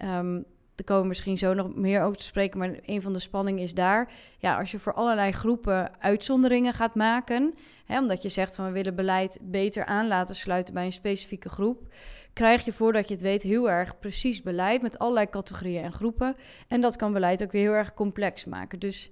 [0.03, 0.45] Um,
[0.77, 3.73] daar komen misschien zo nog meer over te spreken, maar een van de spanningen is
[3.73, 4.11] daar.
[4.37, 7.53] Ja, als je voor allerlei groepen uitzonderingen gaat maken,
[7.85, 11.49] hè, omdat je zegt van we willen beleid beter aan laten sluiten bij een specifieke
[11.49, 11.93] groep,
[12.33, 16.35] krijg je voordat je het weet heel erg precies beleid met allerlei categorieën en groepen.
[16.67, 18.79] En dat kan beleid ook weer heel erg complex maken.
[18.79, 19.11] Dus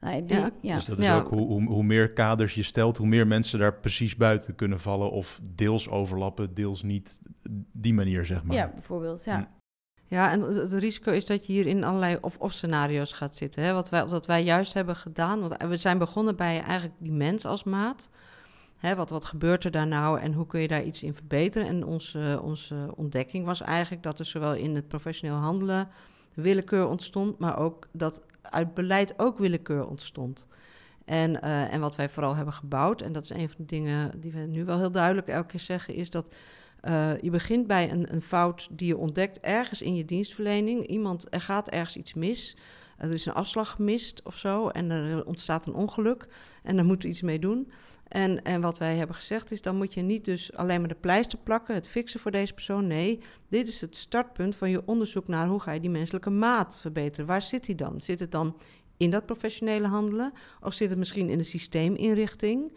[0.00, 0.50] Nee, die, Ja.
[0.60, 0.74] ja.
[0.74, 1.16] Dus dat is Ja.
[1.18, 4.80] ook hoe, hoe, hoe meer kaders je stelt, hoe meer mensen daar precies buiten kunnen
[4.80, 7.18] vallen of deels overlappen, deels niet.
[7.72, 8.56] Die manier, zeg maar.
[8.56, 9.24] ja, bijvoorbeeld.
[9.24, 9.36] Ja.
[9.36, 9.44] Hm.
[10.14, 13.62] Ja, en het, risico is dat je hier in allerlei of-of scenario's gaat zitten.
[13.62, 13.72] Hè?
[13.72, 17.44] Wat, wij, wat wij juist hebben gedaan, want we zijn begonnen bij eigenlijk die mens
[17.44, 18.10] als maat.
[18.76, 21.68] Hè, wat, wat gebeurt er daar nou en hoe kun je daar iets in verbeteren?
[21.68, 25.88] En onze, onze ontdekking was eigenlijk dat er zowel in het professioneel handelen
[26.34, 30.46] willekeur ontstond, maar ook dat uit beleid ook willekeur ontstond.
[31.04, 34.20] En, eh, en wat wij vooral hebben gebouwd, en dat is een van de dingen
[34.20, 36.34] die we nu wel heel duidelijk elke keer zeggen, is dat
[36.80, 40.86] eh, je begint bij een, een fout die je ontdekt ergens in je dienstverlening.
[40.86, 42.56] Iemand, er gaat ergens iets mis.
[42.96, 46.26] Er is een afslag gemist of zo en er ontstaat een ongeluk
[46.62, 47.72] en daar moeten we iets mee doen.
[48.10, 50.94] En, en wat wij hebben gezegd is, dan moet je niet dus alleen maar de
[50.94, 52.86] pleister plakken, het fixen voor deze persoon.
[52.86, 56.78] Nee, dit is het startpunt van je onderzoek naar hoe ga je die menselijke maat
[56.78, 57.26] verbeteren.
[57.26, 58.00] Waar zit die dan?
[58.00, 58.56] Zit het dan
[58.96, 60.32] in dat professionele handelen?
[60.60, 62.76] Of zit het misschien in de systeeminrichting?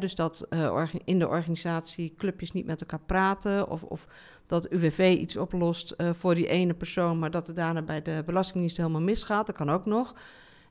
[0.00, 3.68] Dus dat eh, in de organisatie clubjes niet met elkaar praten.
[3.68, 4.06] Of, of
[4.46, 8.22] dat UWV iets oplost eh, voor die ene persoon, maar dat het daarna bij de
[8.26, 9.46] Belastingdienst helemaal misgaat.
[9.46, 10.14] Dat kan ook nog.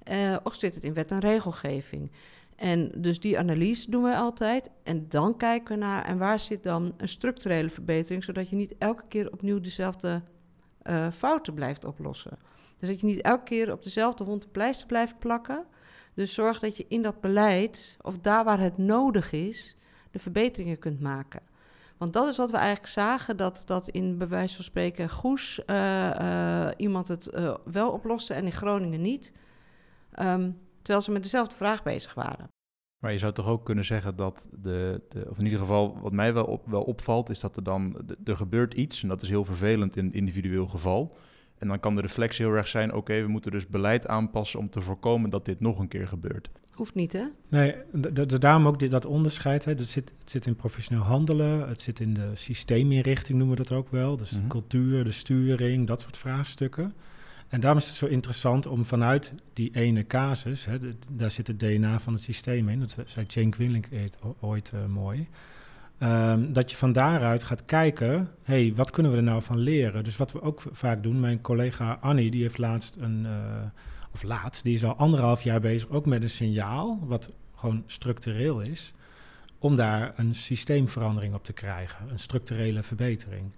[0.04, 2.12] Eh, of zit het in wet en regelgeving?
[2.56, 4.70] En dus die analyse doen wij altijd.
[4.84, 8.76] En dan kijken we naar en waar zit dan een structurele verbetering, zodat je niet
[8.78, 10.22] elke keer opnieuw dezelfde
[10.82, 12.38] eh, fouten blijft oplossen.
[12.78, 15.66] Dus dat je niet elke keer op dezelfde wond de pleister blijft plakken.
[16.14, 19.76] Dus zorg dat je in dat beleid, of daar waar het nodig is,
[20.12, 21.42] de verbeteringen kunt maken.
[21.98, 25.66] Want dat is wat we eigenlijk zagen, dat, dat in bij wijze van spreken Goes
[25.66, 27.32] eh, eh, iemand het
[27.66, 29.32] wel oploste en in Groningen niet.
[30.12, 30.52] Ehm,
[30.84, 32.48] terwijl ze met dezelfde vraag bezig waren.
[33.04, 36.12] Maar je zou toch ook kunnen zeggen dat de, de of in ieder geval wat
[36.12, 39.22] mij wel, op, wel opvalt, is dat er dan, de- er gebeurt iets en dat
[39.22, 41.16] is heel vervelend in een individueel geval.
[41.58, 44.70] En dan kan de reflex heel erg zijn, oké, we moeten dus beleid aanpassen om
[44.70, 46.50] te voorkomen dat dit nog een keer gebeurt.
[46.74, 47.24] Hoeft niet, hè?
[47.50, 47.76] Nee,
[48.40, 49.66] daarom ook dit, dat onderscheid.
[49.66, 49.76] Hè.
[49.76, 53.78] Dat zit, het zit in professioneel handelen, het zit in de systeeminrichting, noemen we dat
[53.78, 54.18] ook wel.
[54.18, 54.42] Dus Mhm.
[54.42, 56.94] de cultuur, de sturing, dat soort vraagstukken.
[57.54, 60.78] En daarom is het zo interessant om vanuit die ene casus, hè,
[61.10, 63.88] daar zit het DNA van het systeem in, dat zei Jane Quinlink
[64.40, 65.28] ooit eh, mooi,
[66.04, 70.04] Ehm, dat je van daaruit gaat kijken, hey, wat kunnen we er nou van leren?
[70.04, 73.32] Dus wat we ook vaak doen, mijn collega Annie, die heeft laatst een, eh,
[74.14, 78.60] of laatst, die is al anderhalf jaar bezig, ook met een signaal, wat gewoon structureel
[78.60, 78.94] is,
[79.60, 83.54] om daar een systeemverandering op te krijgen, een structurele verbetering.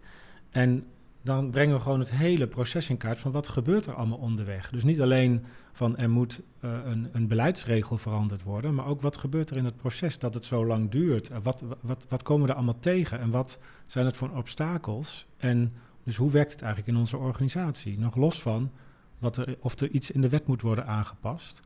[0.49, 0.85] En
[1.25, 4.69] dan brengen we gewoon het hele proces in kaart van wat gebeurt er allemaal onderweg.
[4.69, 9.17] Dus niet alleen van er moet eh, een, een beleidsregel veranderd worden, maar ook wat
[9.17, 11.29] gebeurt er in het proces dat het zo lang duurt.
[11.29, 15.27] Eh, Wat, wat, wat komen we er allemaal tegen en wat zijn het voor obstakels?
[15.37, 17.99] En dus hoe werkt het eigenlijk in onze organisatie?
[17.99, 18.71] Nog los van
[19.19, 21.61] wat er, of er iets in de wet moet worden aangepast.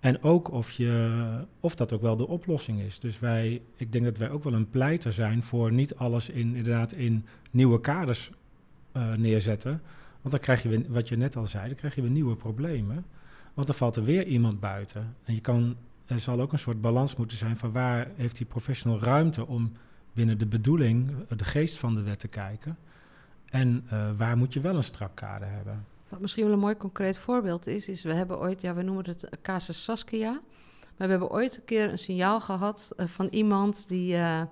[0.00, 2.98] En ook of, je, of dat ook wel de oplossing is.
[2.98, 6.54] Dus wij, ik denk dat wij ook wel een pleiter zijn voor niet alles in,
[6.54, 8.30] inderdaad in nieuwe kaders
[9.16, 9.82] neerzetten.
[10.20, 13.04] Want dan krijg je, wat je net al zei, dan krijg je weer nieuwe problemen.
[13.54, 15.16] Want dan valt er weer iemand buiten.
[15.24, 15.76] En je kan,
[16.06, 19.72] er zal ook een soort balans moeten zijn van waar heeft die professional ruimte om
[20.12, 22.76] binnen de bedoeling, eh, de geest van de wet te kijken.
[23.44, 25.84] En eh, waar moet je wel een strak kader hebben.
[26.08, 29.04] Wat misschien wel een mooi concreet voorbeeld is, is we hebben ooit, ja, we noemen
[29.04, 30.40] het casus Saskia.
[30.96, 34.42] Maar we hebben ooit een keer een signaal gehad eh, van iemand die eh,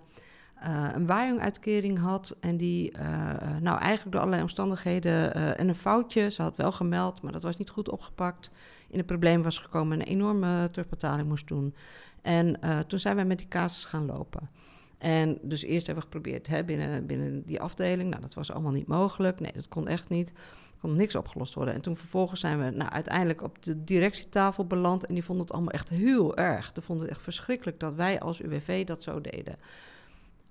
[0.62, 2.36] eh, een waaijong-uitkering had.
[2.40, 3.06] En die, eh,
[3.60, 7.42] nou eigenlijk door allerlei omstandigheden eh, en een foutje, ze had wel gemeld, maar dat
[7.42, 8.50] was niet goed opgepakt,
[8.88, 11.74] in een probleem was gekomen en een enorme terugbetaling moest doen.
[12.22, 14.50] En toen zijn wij met die casus gaan lopen.
[14.98, 18.10] En dus eerst hebben we geprobeerd hè, binnen, binnen die afdeling.
[18.10, 19.40] Nou, dat was allemaal niet mogelijk.
[19.40, 20.28] Nee, dat kon echt niet.
[20.28, 21.74] Er kon niks opgelost worden.
[21.74, 25.06] En toen vervolgens zijn we nou, uiteindelijk op de directietafel beland.
[25.06, 26.72] En die vonden het allemaal echt heel erg.
[26.72, 29.56] Die vonden het echt verschrikkelijk dat wij als UWV dat zo deden.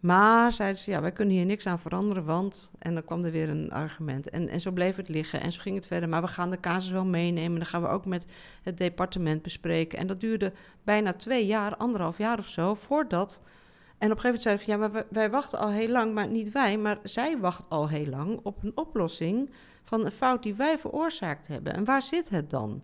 [0.02, 2.72] Maar zeiden ze, ja, wij kunnen hier niks aan veranderen, want...
[2.80, 4.30] En dan kwam er weer een argument.
[4.30, 6.10] En, en zo bleef het liggen en zo ging het verder.
[6.10, 7.58] Maar we gaan de casus wel meenemen.
[7.58, 8.26] Dan gaan we ook met
[8.64, 10.00] het departement bespreken.
[10.00, 13.42] En dat duurde bijna twee jaar, anderhalf jaar of zo, voordat...
[13.98, 16.14] En op een gegeven moment zeiden we, ja, maar wij, wij wachten al heel lang,
[16.14, 19.50] maar niet wij, maar zij wacht al heel lang op een oplossing
[19.84, 21.74] van een fout die wij veroorzaakt hebben.
[21.74, 22.84] En waar zit het dan?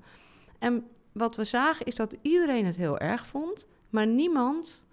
[0.59, 4.86] En wat we zagen is dat iedereen het heel erg vond, maar niemand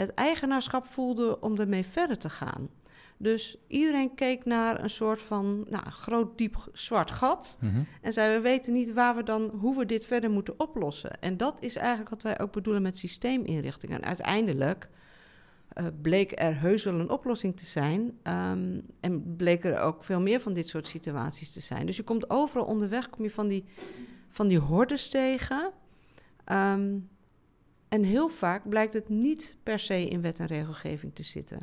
[0.00, 2.68] het eigenaarschap voelde om ermee verder te gaan.
[3.16, 7.58] Dus iedereen keek naar een soort van nou, groot, diep zwart gat.
[8.02, 11.20] En zei, we weten niet waar we dan, hoe we dit verder moeten oplossen.
[11.20, 13.92] En dat is eigenlijk wat wij ook bedoelen met systeeminrichting.
[13.92, 14.88] En uiteindelijk
[15.74, 18.00] uh, bleek er heus wel een oplossing te zijn.
[18.22, 21.86] Um, en bleek er ook veel meer van dit soort situaties te zijn.
[21.86, 23.64] Dus je komt overal onderweg, kom je van die,
[24.28, 25.70] van die hordes tegen.
[26.52, 27.08] Um,
[27.90, 31.58] en heel vaak blijkt het niet per se in wet en regelgeving te zitten.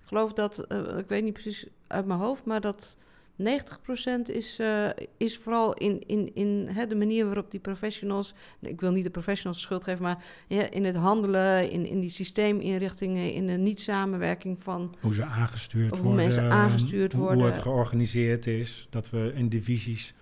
[0.00, 2.96] Ik geloof dat, uh, ik weet niet precies uit mijn hoofd, maar dat
[3.36, 8.80] 90% is, uh, is vooral in, in, in hè, de manier waarop die professionals, ik
[8.80, 13.32] wil niet de professionals schuld geven, maar ja, in het handelen, in, in die systeeminrichtingen,
[13.32, 14.94] in de niet-samenwerking van.
[15.00, 16.24] Hoe ze aangestuurd hoe worden.
[16.24, 17.38] mensen aangestuurd hoe, worden.
[17.38, 18.86] Hoe het georganiseerd is.
[18.90, 20.14] Dat we in divisies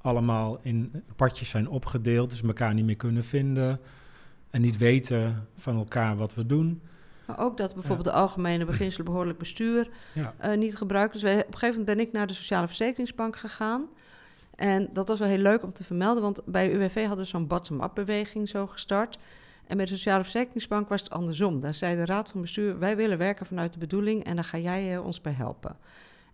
[0.00, 3.80] allemaal in partjes zijn opgedeeld, dus elkaar niet meer kunnen vinden.
[4.50, 6.82] En niet weten van elkaar wat we doen.
[7.26, 10.34] Maar ook dat bijvoorbeeld de algemene beginselen behoorlijk bestuur Ja.
[10.44, 11.12] uh, niet gebruikt.
[11.12, 13.86] Dus wij, op een gegeven moment ben ik naar de Sociale Verzekeringsbank gegaan.
[14.54, 17.46] En dat was wel heel leuk om te vermelden, want bij UWV hadden we zo'n
[17.46, 19.18] bottom-up beweging zo gestart.
[19.66, 21.60] En bij de Sociale Verzekeringsbank was het andersom.
[21.60, 24.58] Daar zei de Raad van Bestuur, wij willen werken vanuit de bedoeling en daar ga
[24.58, 25.76] jij uh, ons bij helpen.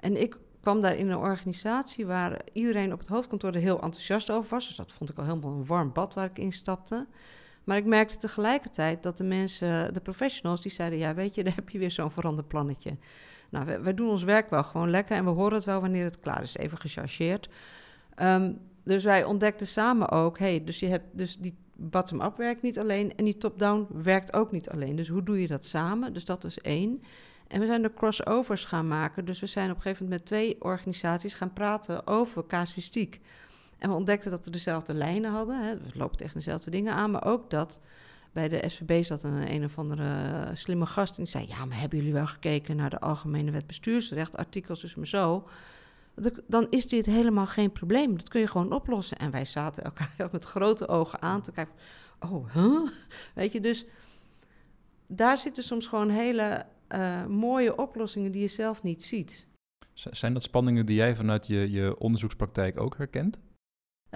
[0.01, 4.31] En ik kwam daar in een organisatie waar iedereen op het hoofdkantoor er heel enthousiast
[4.31, 4.67] over was.
[4.67, 7.07] Dus dat vond ik al helemaal een warm bad waar ik instapte.
[7.65, 11.55] Maar ik merkte tegelijkertijd dat de mensen, de professionals, die zeiden: Ja, weet je, daar
[11.55, 12.97] heb je weer zo'n veranderd plannetje.
[13.49, 16.21] Nou, wij, doen ons werk wel gewoon lekker en we horen het wel wanneer het
[16.21, 17.49] klaar is, even gechargeerd.
[18.19, 22.79] Um, dus wij ontdekten samen ook: hey, dus je hebt dus die bottom-up werkt niet
[22.79, 24.97] alleen en die top-down werkt ook niet alleen.
[24.97, 26.13] Dus hoe doe je dat samen?
[26.13, 27.03] Dus dat is één.
[27.49, 29.25] En we zijn de crossovers gaan maken.
[29.25, 33.21] Dus we zijn op een gegeven moment met twee organisaties gaan praten over casuïstiek.
[33.85, 35.65] En we ontdekten dat we dezelfde lijnen hadden.
[35.65, 35.77] Hè.
[35.77, 37.11] We lopen tegen dezelfde dingen aan.
[37.11, 37.81] Maar ook dat
[38.33, 41.19] bij de SVB zat een, een of andere slimme gast.
[41.19, 44.81] En die zei: Ja, maar hebben jullie wel gekeken naar de Algemene Wet Bestuursrecht, artikels
[44.81, 45.49] dus maar zo?
[46.47, 48.17] Dan is dit helemaal geen probleem.
[48.17, 49.19] Dat kun je gewoon oplossen.
[49.19, 51.75] En wij zaten elkaar met grote ogen aan te kijken.
[52.21, 52.89] Oh, huh?
[53.35, 53.87] Weet je, dus
[55.07, 59.47] daar zitten soms gewoon hele uh, mooie oplossingen die je zelf niet ziet.
[59.95, 63.39] Zijn dat spanningen die jij vanuit je, je onderzoekspraktijk ook herkent?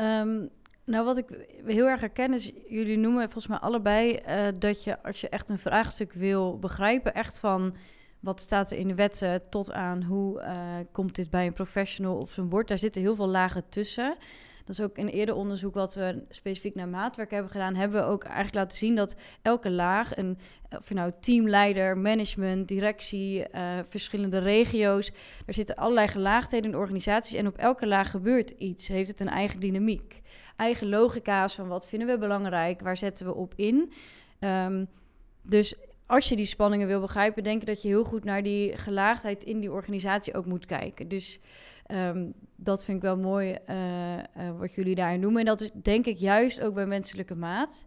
[0.00, 0.48] Um,
[0.84, 5.02] nou, wat ik heel erg herken is, jullie noemen volgens mij allebei uh, dat je
[5.02, 7.74] als je echt een vraagstuk wil begrijpen, echt van
[8.20, 12.16] wat staat er in de wetten tot aan hoe uh, komt dit bij een professional
[12.16, 14.16] op zijn bord, daar zitten heel veel lagen tussen.
[14.68, 18.06] Dat is ook in eerder onderzoek wat we specifiek naar maatwerk hebben gedaan, hebben we
[18.06, 20.38] ook eigenlijk laten zien dat elke laag, een,
[20.70, 25.12] of je nou teamleider, management, directie, uh, verschillende regio's,
[25.46, 28.88] er zitten allerlei gelaagdheden in organisaties en op elke laag gebeurt iets.
[28.88, 30.20] Heeft het een eigen dynamiek,
[30.56, 33.92] eigen logica's van wat vinden we belangrijk, waar zetten we op in.
[34.40, 34.88] Um,
[35.42, 35.74] dus
[36.06, 39.44] als je die spanningen wil begrijpen, denk ik dat je heel goed naar die gelaagdheid
[39.44, 41.08] in die organisatie ook moet kijken.
[41.08, 41.40] Dus
[41.90, 44.22] um, dat vind ik wel mooi uh, uh,
[44.58, 45.40] wat jullie daarin noemen.
[45.40, 47.86] En dat is denk ik juist ook bij menselijke maat.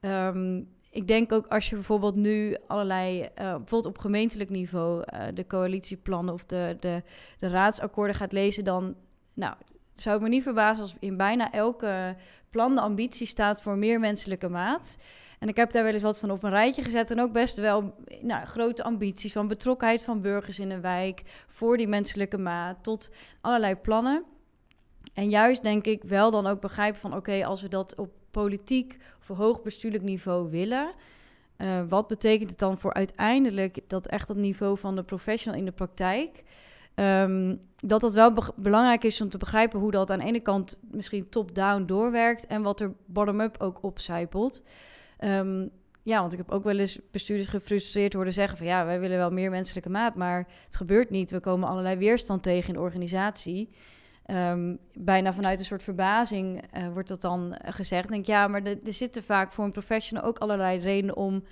[0.00, 5.04] Um, ik denk ook als je bijvoorbeeld nu allerlei, uh, bijvoorbeeld op gemeentelijk niveau,
[5.34, 7.02] de coalitieplannen of de, de,
[7.38, 8.94] de raadsakkoorden gaat lezen, dan
[9.34, 9.54] nou,
[10.02, 12.16] zou ik me niet verbazen als in bijna elke
[12.50, 14.96] plan de ambitie staat voor meer menselijke maat.
[15.38, 17.10] En ik heb daar wel eens wat van op een rijtje gezet.
[17.10, 21.22] En ook best wel nou, grote ambities van betrokkenheid van burgers in een wijk.
[21.48, 22.76] Voor die menselijke maat.
[22.82, 23.10] Tot
[23.40, 24.24] allerlei plannen.
[25.14, 27.16] En juist denk ik wel dan ook begrijpen van...
[27.16, 30.92] oké, als we dat op politiek of hoog bestuurlijk niveau willen...
[31.62, 35.64] Uh, wat betekent het dan voor uiteindelijk dat echt dat niveau van de professional in
[35.64, 36.42] de praktijk...
[36.94, 40.40] Um, dat dat wel be belangrijk is om te begrijpen hoe dat aan de ene
[40.40, 44.62] kant misschien top-down doorwerkt en wat er bottom-up ook opcijpelt.
[45.24, 45.70] Um,
[46.02, 49.18] ja, want ik heb ook wel eens bestuurders gefrustreerd horen zeggen van ja, wij willen
[49.18, 51.30] wel meer menselijke maat, maar het gebeurt niet.
[51.30, 53.70] We komen allerlei weerstand tegen in de organisatie.
[54.30, 58.08] Um, bijna vanuit een soort verbazing uh, wordt dat dan gezegd.
[58.08, 61.44] Denk ja, maar er zitten vaak voor een professional ook allerlei redenen om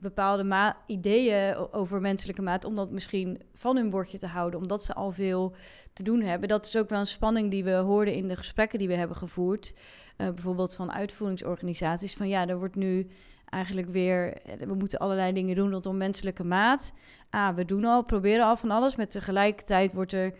[0.00, 4.94] bepaalde ideeën over menselijke maat, om dat misschien van hun bordje te houden, omdat ze
[4.94, 5.54] al veel
[5.92, 6.48] te doen hebben.
[6.48, 9.16] Dat is ook wel een spanning die we hoorden in de gesprekken die we hebben
[9.16, 9.72] gevoerd.
[9.74, 12.14] Uh, bijvoorbeeld van uitvoeringsorganisaties.
[12.14, 13.10] Van ja, er wordt nu
[13.48, 14.36] eigenlijk weer.
[14.58, 16.92] We moeten allerlei dingen doen rondom menselijke maat.
[17.30, 18.96] Ah, we doen al, proberen al van alles.
[18.96, 20.34] Maar tegelijkertijd wordt er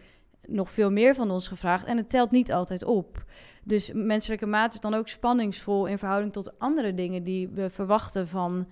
[0.46, 1.84] nog veel meer van ons gevraagd.
[1.84, 3.24] En het telt niet altijd op.
[3.64, 8.28] Dus menselijke maat is dan ook spanningsvol in verhouding tot andere dingen die we verwachten
[8.28, 8.66] van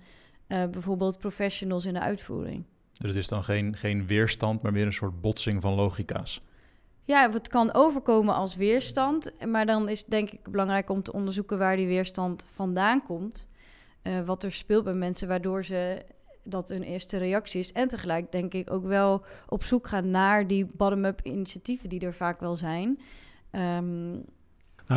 [0.49, 2.63] uh, bijvoorbeeld professionals in de uitvoering.
[2.93, 6.41] Dus het is dan geen, geen weerstand, maar meer een soort botsing van logica's.
[7.03, 9.31] Ja, het kan overkomen als weerstand.
[9.47, 13.47] Maar dan is denk ik belangrijk om te onderzoeken waar die weerstand vandaan komt.
[14.03, 16.05] Uh, wat er speelt bij mensen, waardoor ze
[16.43, 17.71] dat een eerste reactie is.
[17.71, 22.13] En tegelijk denk ik ook wel op zoek gaan naar die bottom-up initiatieven die er
[22.13, 22.99] vaak wel zijn.
[23.51, 24.21] Ehm, Nou,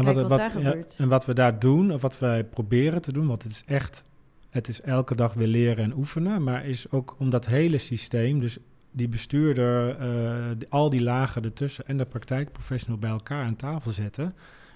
[0.05, 0.97] wat, wat wat- daar ja, gebeurt.
[0.99, 4.05] en wat we daar doen, of wat wij proberen te doen, want het is echt,
[4.53, 8.41] het is elke dag weer leren en oefenen, maar is ook om dat hele systeem,
[8.41, 8.59] dus
[8.91, 13.91] die bestuurder, eh, die- al die lagen ertussen en de praktijkprofessional bij elkaar aan tafel
[13.91, 14.35] zetten.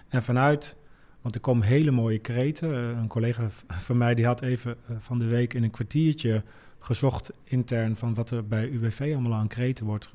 [0.09, 0.77] En vanuit,
[1.21, 2.75] want er komen hele mooie kreten.
[2.75, 6.43] Eh, een collega van mij die had even eh, van de week in een kwartiertje
[6.79, 10.11] gezocht intern van wat er bij UWV allemaal aan kreten wordt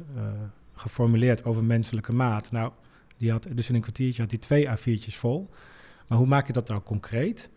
[0.73, 2.51] geformuleerd over menselijke maat.
[2.51, 2.71] Nou,
[3.17, 5.49] die had, dus in een kwartiertje had hij twee A4'tjes vol.
[6.07, 7.51] Maar hoe maak je dat nou concreet?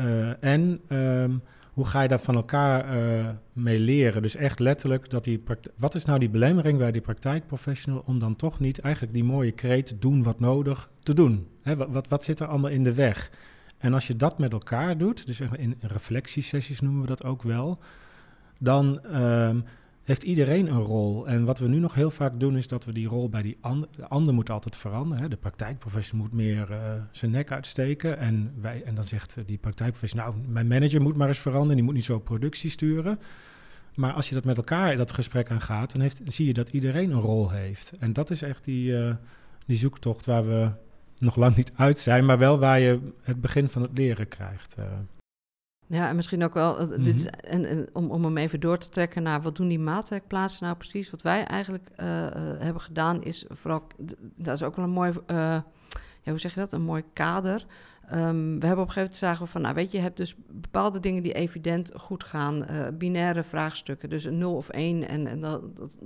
[0.00, 1.36] Eh, en ehm,
[1.72, 4.22] hoe ga je daar van elkaar eh, mee leren?
[4.22, 5.42] Dus echt letterlijk, dat die
[5.76, 9.52] wat is nou die belemmering bij die praktijkprofessional om dan toch niet eigenlijk die mooie
[9.52, 11.48] kreet doen wat nodig te doen?
[11.62, 13.30] Hè, wat, wat, zit er allemaal in de weg?
[13.78, 17.78] En als je dat met elkaar doet, dus in reflectiesessies noemen we dat ook wel,
[18.58, 19.60] dan ehm,
[20.10, 21.28] heeft iedereen een rol.
[21.28, 23.56] En wat we nu nog heel vaak doen, is dat we die rol bij die
[23.60, 25.22] ander, de ander moet altijd veranderen.
[25.22, 25.28] Hè.
[25.28, 26.78] De praktijkprofessional moet meer eh,
[27.10, 28.18] zijn nek uitsteken.
[28.18, 31.76] En, wij, en dan zegt eh, die praktijkprofessional, nou, mijn manager moet maar eens veranderen,
[31.76, 33.18] die moet niet zo productie sturen.
[33.94, 37.10] Maar als je dat met elkaar dat gesprek aangaat, dan heeft, zie je dat iedereen
[37.10, 37.92] een rol heeft.
[37.98, 39.14] En dat is echt die, eh,
[39.66, 40.70] die zoektocht waar we
[41.18, 44.76] nog lang niet uit zijn, maar wel waar je het begin van het leren krijgt.
[45.90, 47.34] Ja, en misschien ook wel, eh, dit is, Mhm.
[47.34, 50.76] en, en om, om hem even door te trekken naar wat doen die maatwerkplaatsen nou
[50.76, 51.10] precies.
[51.10, 53.82] Wat wij eigenlijk eh, eh, hebben gedaan is vooral,
[54.36, 55.12] dat is ook wel een mooi,
[56.22, 57.66] ja, hoe zeg je dat, een mooi kader.
[58.10, 60.34] Ehm, we hebben op een gegeven moment zagen van, nou weet je, je hebt dus
[60.48, 65.26] bepaalde dingen die evident goed gaan, eh, binaire vraagstukken, dus een 0 of 1 en,
[65.26, 65.98] en dat, dat,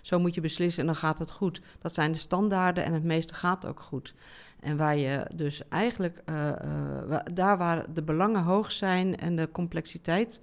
[0.00, 1.60] zo moet je beslissen en dan gaat het goed.
[1.80, 4.14] Dat zijn de standaarden en het meeste gaat ook goed.
[4.60, 9.48] En waar je dus eigenlijk, eh, eh, daar waar de belangen hoog zijn en de
[9.52, 10.40] complexiteit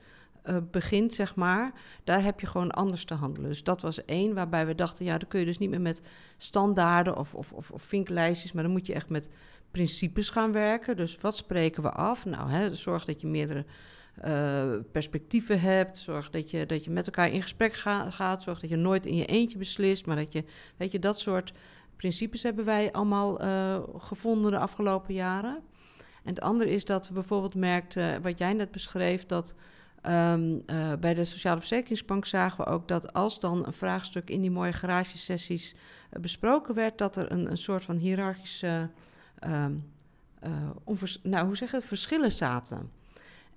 [0.72, 1.72] begint, zeg maar,
[2.04, 3.50] daar heb je gewoon anders te handelen.
[3.50, 6.02] Dus dat was één waarbij we dachten, ja, dan kun je dus niet meer met
[6.38, 9.30] standaarden of, of, of, of vinklijstjes, maar dan moet je echt met
[9.71, 10.95] principes gaan werken.
[10.95, 12.25] Dus wat spreken we af?
[12.25, 13.65] Nou, hè, zorg dat je meerdere
[14.15, 15.97] eh, perspectieven hebt.
[15.97, 18.43] Zorg dat je, dat je met elkaar in gesprek ga- gaat.
[18.43, 20.43] Zorg dat je nooit in je eentje beslist, maar dat je,
[20.77, 21.53] weet je, dat soort
[21.95, 25.60] principes hebben wij allemaal eh, gevonden de afgelopen jaren.
[26.23, 29.55] En het andere is dat we bijvoorbeeld merkten, wat jij net beschreef, dat
[30.01, 34.41] ehm, eh, bij de Sociale Verzekeringsbank zagen we ook dat als dan een vraagstuk in
[34.41, 35.75] die mooie garagesessies
[36.19, 38.89] besproken werd, dat er een, een soort van hiërarchische,
[39.39, 39.73] ehm,
[40.39, 40.52] eh,
[41.23, 42.91] nou hoe zeg het, verschillen zaten.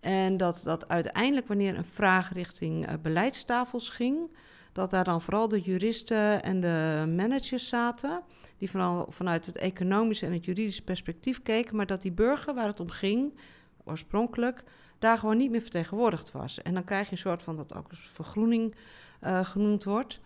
[0.00, 4.30] En dat, dat uiteindelijk wanneer een vraag richting eh, beleidstafels ging,
[4.72, 8.22] dat daar dan vooral de juristen en de managers zaten,
[8.58, 12.66] die vooral vanuit het economische en het juridische perspectief keken, maar dat die burger waar
[12.66, 13.38] het om ging,
[13.84, 14.62] oorspronkelijk,
[14.98, 16.62] daar gewoon niet meer vertegenwoordigd was.
[16.62, 18.74] En dan krijg je een soort van dat ook als vergroening
[19.20, 20.20] eh, genoemd wordt.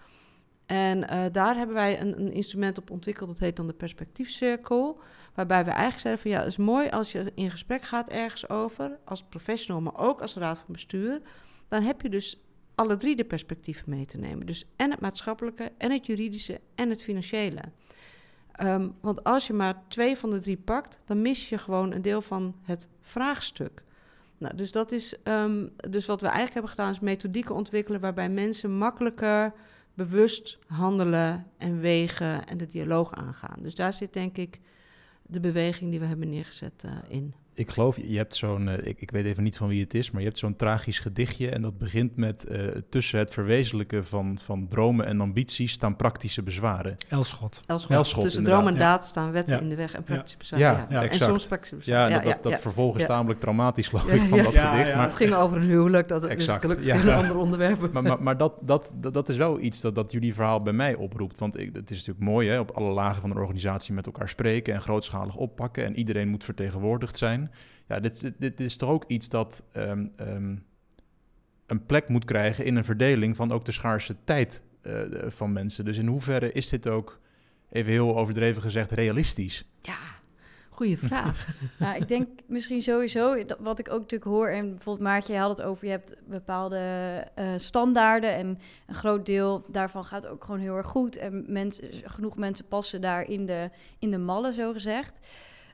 [0.66, 5.00] En daar hebben wij een, een instrument op ontwikkeld, dat heet dan de perspectiefcirkel.
[5.36, 8.48] Waarbij we eigenlijk zeiden van ja, het is mooi als je in gesprek gaat ergens
[8.48, 11.20] over, als professional, maar ook als raad van bestuur.
[11.68, 12.40] Dan heb je dus
[12.74, 14.46] alle drie de perspectieven mee te nemen.
[14.46, 17.60] Dus en het maatschappelijke, en het juridische, en het financiële.
[18.52, 22.02] Ehm, want als je maar twee van de drie pakt, dan mis je gewoon een
[22.02, 23.82] deel van het vraagstuk.
[24.38, 28.28] Nou, dus dat is ehm, dus wat we eigenlijk hebben gedaan, is methodieken ontwikkelen waarbij
[28.28, 29.52] mensen makkelijker
[29.94, 33.58] bewust handelen en wegen en de dialoog aangaan.
[33.62, 34.60] Dus daar zit denk ik
[35.28, 37.34] de beweging die we hebben neergezet eh, in.
[37.58, 40.10] Ik geloof, je hebt zo'n, eh, ik, ik weet even niet van wie het is,
[40.10, 44.38] maar je hebt zo'n tragisch gedichtje en dat begint met eh, tussen het verwezenlijken van,
[44.42, 46.96] van dromen en ambities staan praktische bezwaren.
[47.08, 47.62] Elschot.
[47.66, 47.90] Elschot.
[47.90, 48.90] Elschot, Tussen inderdaad, droom en ja.
[48.90, 49.60] daad staan wetten Ja.
[49.62, 50.86] in de weg en praktische Ja, bezwaren.
[50.90, 51.30] ja, En exact.
[51.30, 52.18] soms praktische Ja, bezwaren.
[52.20, 53.06] en dat, dat, vervolg is ja.
[53.06, 54.44] tamelijk traumatisch, geloof Ja, ik, van ja.
[54.44, 54.88] dat Ja, gedicht.
[54.90, 54.96] ja.
[54.96, 56.60] Maar, Het ging over een huwelijk, dat is Exact.
[56.60, 56.94] gelukkig Ja.
[56.96, 57.92] een ander onderwerp.
[57.92, 60.72] maar, maar, maar dat, dat, dat, dat is wel iets dat, dat jullie verhaal bij
[60.72, 61.38] mij oproept.
[61.38, 64.28] Want ik, het is natuurlijk mooi, hè, op alle lagen van een organisatie met elkaar
[64.28, 65.84] spreken en grootschalig oppakken.
[65.84, 67.45] En iedereen moet vertegenwoordigd zijn.
[67.88, 70.56] Ja, dit, dit, dit is toch ook iets dat ehm, ehm,
[71.66, 75.84] een plek moet krijgen in een verdeling van ook de schaarse tijd eh, van mensen.
[75.84, 77.20] Dus in hoeverre is dit ook,
[77.70, 79.64] even heel overdreven gezegd, realistisch?
[79.80, 79.98] Ja,
[80.68, 81.48] goede vraag.
[81.78, 85.58] Nou, ik denk misschien sowieso, wat ik ook natuurlijk hoor, en bijvoorbeeld Maartje, je had
[85.58, 86.78] het over, je hebt bepaalde
[87.34, 91.16] eh, standaarden en een groot deel daarvan gaat ook gewoon heel erg goed.
[91.16, 95.18] En mensen, genoeg mensen passen daar in de, in de mallen, zo gezegd.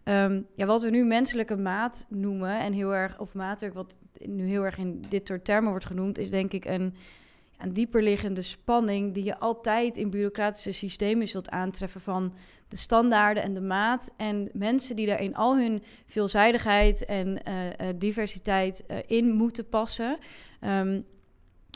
[0.05, 4.49] Ehm, ja, wat we nu menselijke maat noemen en heel erg, of maatwerk, wat nu
[4.49, 6.95] heel erg in dit soort termen wordt genoemd, is denk ik een,
[7.59, 12.35] een dieperliggende spanning die je altijd in bureaucratische systemen zult aantreffen van
[12.69, 14.13] de standaarden en de maat.
[14.17, 19.69] En mensen die daar in al hun veelzijdigheid en eh, eh, diversiteit eh, in moeten
[19.69, 20.19] passen.
[20.61, 21.01] Ehm,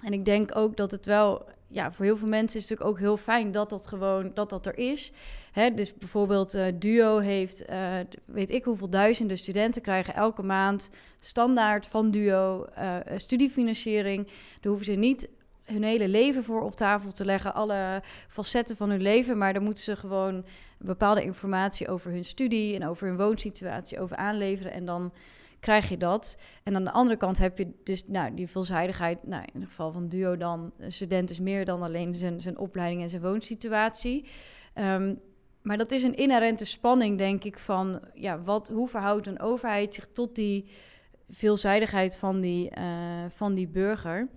[0.04, 2.98] En ik denk ook dat het wel ja, voor heel veel mensen is het natuurlijk
[2.98, 5.12] ook heel fijn dat dat gewoon dat dat er is.
[5.52, 10.90] Hè, dus bijvoorbeeld uh, Duo heeft, uh, weet ik hoeveel duizenden studenten krijgen elke maand
[11.20, 14.26] standaard van Duo uh, studiefinanciering.
[14.26, 15.28] Daar hoeven ze niet
[15.64, 19.62] hun hele leven voor op tafel te leggen, alle facetten van hun leven, maar dan
[19.62, 20.44] moeten ze gewoon
[20.78, 25.12] bepaalde informatie over hun studie en over hun woonsituatie over aanleveren en dan
[25.66, 26.36] krijg je dat.
[26.62, 29.26] En aan de andere kant heb je dus nou, die veelzijdigheid.
[29.26, 32.58] Nou, in het geval van Duo dan, een student is meer dan alleen zijn, zijn
[32.58, 34.28] opleiding en zijn woonsituatie.
[34.74, 35.20] Um,
[35.62, 39.94] maar dat is een inherente spanning, denk ik, van ja, wat, hoe verhoudt een overheid
[39.94, 40.68] zich tot die
[41.28, 44.28] veelzijdigheid van die, uh, van die burger?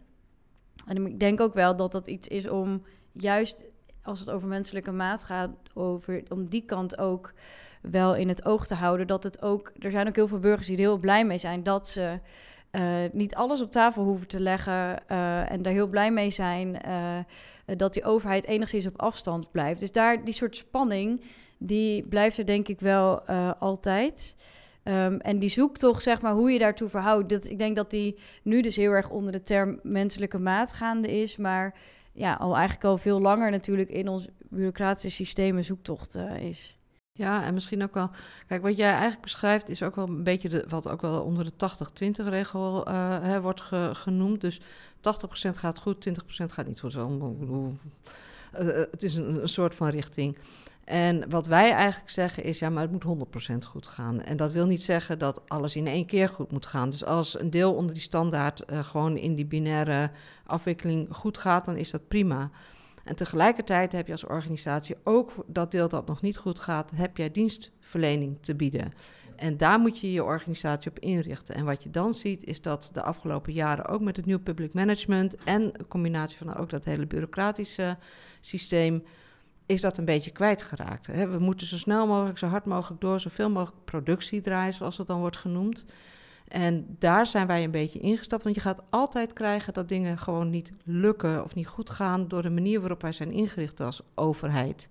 [0.86, 3.66] En ik denk ook wel dat dat iets is om juist
[4.04, 7.34] als het over menselijke maat gaat, over, om die kant ook
[7.82, 9.08] wel in het oog te houden.
[9.08, 11.64] Dat het ook, er zijn ook heel veel burgers die er heel blij mee zijn
[11.64, 12.20] dat ze
[12.72, 12.82] uh,
[13.12, 17.78] niet alles op tafel hoeven te leggen uh, en daar heel blij mee zijn uh,
[17.78, 19.80] dat die overheid enigszins op afstand blijft.
[19.80, 21.22] Dus daar die soort spanning,
[21.58, 23.22] die blijft er denk ik wel
[23.60, 24.36] altijd.
[24.84, 27.30] Um, en die zoektocht, zeg maar, hoe je daartoe verhoudt.
[27.30, 31.22] Dat, ik denk dat die nu dus heel erg onder de term menselijke maat gaande
[31.22, 31.76] is, maar
[32.12, 36.80] ja, al eigenlijk al veel langer natuurlijk in ons bureaucratische systeem een zoektocht is.
[37.20, 38.10] Ja, en misschien ook wel.
[38.48, 41.46] Kijk, wat jij eigenlijk beschrijft is ook wel een beetje de, wat ook wel onder
[41.46, 41.70] de
[42.24, 44.42] 80-20 regel uh, wordt ge, genoemd.
[44.42, 44.62] Dus 80%
[45.52, 46.14] gaat goed, 20%
[46.46, 46.92] gaat niet goed.
[46.92, 47.38] Zo,
[48.60, 50.38] uh, het is een, soort van richting.
[50.90, 53.28] En wat wij eigenlijk zeggen is, ja, maar het moet
[53.64, 54.22] 100% goed gaan.
[54.22, 56.90] En dat wil niet zeggen dat alles in één keer goed moet gaan.
[56.90, 60.12] Dus als een deel onder die standaard uh, gewoon in die binaire
[60.46, 62.50] afwikkeling goed gaat, dan is dat prima.
[63.04, 67.18] En tegelijkertijd heb je als organisatie ook dat deel dat nog niet goed gaat, heb
[67.18, 68.94] jij dienstverlening te bieden.
[69.36, 71.56] En daar moet je je organisatie op inrichten.
[71.56, 74.74] En wat je dan ziet, is dat de afgelopen jaren ook met het nieuw public
[74.74, 77.98] management en een combinatie van ook dat hele bureaucratische
[78.40, 79.04] systeem,
[79.70, 81.08] is dat een beetje kwijtgeraakt.
[81.08, 85.08] We moeten zo snel mogelijk, zo hard mogelijk door, zoveel mogelijk productie draaien, zoals het
[85.08, 85.86] dan wordt genoemd.
[86.48, 88.44] En daar zijn wij een beetje ingestapt.
[88.44, 92.42] Want je gaat altijd krijgen dat dingen gewoon niet lukken of niet goed gaan door
[92.42, 94.90] de manier waarop wij zijn ingericht als overheid.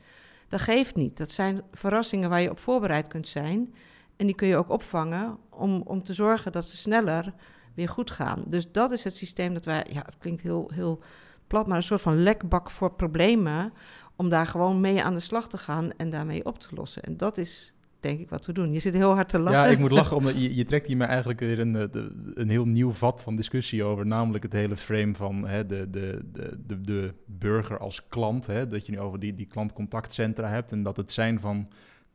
[0.49, 1.16] Dat geeft niet.
[1.16, 3.74] Dat zijn verrassingen waar je op voorbereid kunt zijn.
[4.16, 7.35] En die kun je ook opvangen om, om te zorgen dat ze sneller
[7.74, 8.45] weer goed gaan.
[8.47, 11.01] Dus dat is het systeem dat wij, ja, het klinkt heel, heel
[11.47, 13.72] plat, maar een soort van lekbak voor problemen.
[14.19, 17.03] Om daar gewoon mee aan de slag te gaan en daarmee op te lossen.
[17.03, 18.73] En dat is denk ik wat we doen.
[18.73, 19.61] Je zit heel hard te lachen.
[19.61, 22.03] Ja, ik moet lachen, omdat je, je trekt hier me eigenlijk weer een, eh,
[22.35, 24.07] een heel nieuw vat van discussie over.
[24.07, 26.25] Namelijk het hele frame van hè, de, de,
[26.66, 28.47] de, de, burger als klant.
[28.47, 31.69] Hè, dat je nu over die, die klantcontactcentra hebt en dat het zijn van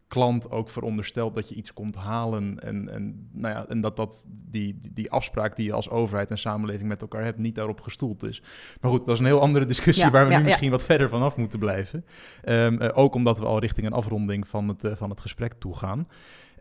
[0.07, 2.59] klant ook veronderstelt dat je iets komt halen.
[2.59, 6.37] En, en, nou ja, en dat, dat die, die afspraak die je als overheid en
[6.37, 8.41] samenleving met elkaar hebt, niet daarop gestoeld is.
[8.81, 11.35] Maar goed, dat is een heel andere discussie waar we nu misschien wat verder vanaf
[11.35, 12.05] moeten blijven.
[12.45, 15.53] Um, uh, ook omdat we al richting een afronding van het, uh, van het gesprek
[15.53, 16.07] toe gaan.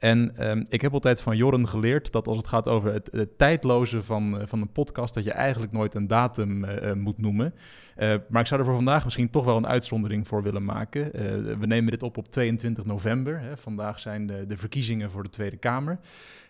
[0.02, 4.02] En um, ik heb altijd van Jorren geleerd dat als het gaat over het, tijdloze
[4.02, 7.54] van, uh, van een podcast, dat je eigenlijk nooit een datum uh, moet noemen.
[8.28, 11.10] Maar ik zou er voor vandaag misschien toch wel een uitzondering voor willen maken.
[11.58, 13.40] we nemen dit op op 22 november.
[13.40, 13.56] Hè.
[13.56, 15.98] Vandaag zijn de, de, verkiezingen voor de Tweede Kamer.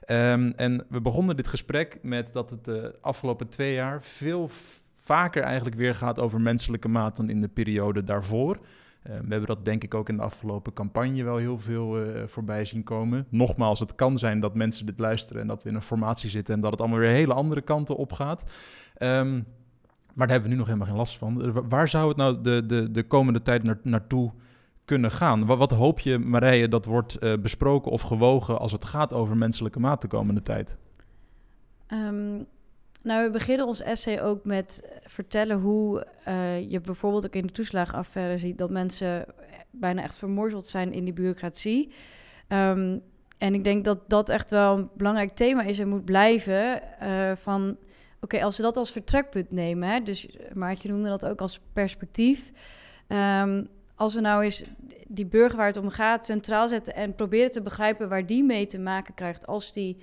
[0.06, 4.50] Um, en we begonnen dit gesprek met dat het de afgelopen twee jaar veel
[4.96, 8.58] vaker eigenlijk weer gaat over menselijke maat dan in de periode daarvoor.
[9.06, 12.22] Uh, we hebben dat denk ik ook in de afgelopen campagne wel heel veel uh,
[12.26, 13.26] voorbij zien komen.
[13.28, 16.54] Nogmaals, het kan zijn dat mensen dit luisteren en dat we in een formatie zitten
[16.54, 18.42] en dat het allemaal weer hele andere kanten op gaat.
[18.98, 19.46] Um,
[20.14, 21.44] maar daar hebben we nu nog helemaal geen last van.
[21.44, 24.32] Uh, waar zou het nou de, de, de komende tijd naar, naartoe
[24.84, 25.46] kunnen gaan?
[25.46, 30.00] Wat, hoop je, Marije, dat wordt besproken of gewogen als het gaat over menselijke maat
[30.00, 30.76] de komende tijd?
[31.92, 32.46] Um
[33.02, 37.52] nou, we beginnen ons essay ook met vertellen hoe uh, je bijvoorbeeld ook in de
[37.52, 39.26] toeslagenaffaire ziet dat mensen
[39.70, 41.92] bijna echt vermorzeld zijn in die bureaucratie.
[42.48, 43.02] Um,
[43.38, 46.82] en ik denk dat dat echt wel een belangrijk thema is en moet blijven.
[47.02, 47.76] Uh, van
[48.20, 52.52] oké, als we dat als vertrekpunt nemen, hè, dus Maartje noemde dat ook als perspectief.
[53.08, 54.64] Um, als we nou eens
[55.06, 58.66] die burger waar het om gaat centraal zetten en proberen te begrijpen waar die mee
[58.66, 59.96] te maken krijgt als die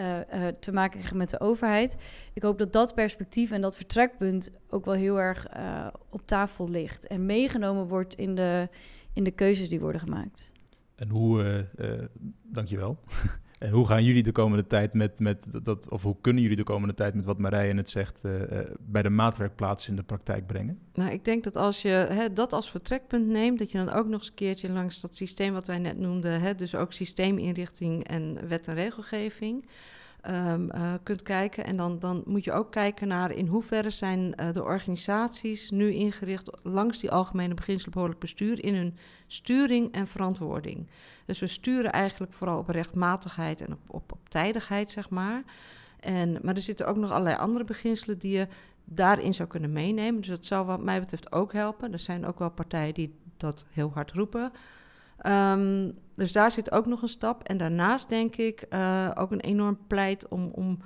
[0.00, 1.96] uh, uh, te maken krijgen met de overheid.
[2.32, 6.68] Ik hoop dat dat perspectief en dat vertrekpunt ook wel heel erg uh, op tafel
[6.68, 8.68] ligt en meegenomen wordt in de,
[9.12, 10.52] in de keuzes die worden gemaakt.
[10.94, 11.66] En hoe,
[12.42, 12.98] dankjewel.
[13.60, 16.64] en hoe gaan jullie de komende tijd met, met dat, of hoe kunnen jullie de
[16.64, 18.22] komende tijd met wat Marije net zegt,
[18.80, 20.78] bij de maatwerkplaats in de praktijk brengen?
[20.94, 24.06] Nou, ik denk dat als je hè, dat als vertrekpunt neemt, dat je dan ook
[24.06, 28.04] nog eens een keertje langs dat systeem wat wij net noemden, hè, dus ook systeeminrichting
[28.04, 29.66] en wet en regelgeving,
[30.22, 31.64] ehm, eh, kunt kijken.
[31.64, 35.92] En dan, dan moet je ook kijken naar in hoeverre zijn eh, de organisaties nu
[35.92, 38.96] ingericht langs die algemene beginselen behoorlijk bestuur in hun
[39.26, 40.88] sturing en verantwoording.
[41.24, 45.42] Dus we sturen eigenlijk vooral op rechtmatigheid en op, op, op tijdigheid, zeg maar.
[46.00, 48.48] En, maar er zitten ook nog allerlei andere beginselen die je
[48.84, 50.20] daarin zou kunnen meenemen.
[50.20, 51.92] Dus dat zou wat mij betreft ook helpen.
[51.92, 54.52] Er zijn ook wel partijen die dat heel hard roepen.
[55.26, 57.42] Um, dus daar zit ook nog een stap.
[57.42, 60.78] En daarnaast denk ik uh, ook een enorm pleit om, om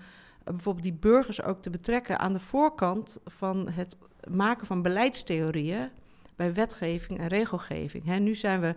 [0.45, 3.97] bijvoorbeeld die burgers ook te betrekken aan de voorkant van het
[4.31, 5.91] maken van beleidstheorieën
[6.37, 8.19] bij wetgeving en regelgeving.
[8.19, 8.75] Nu zijn we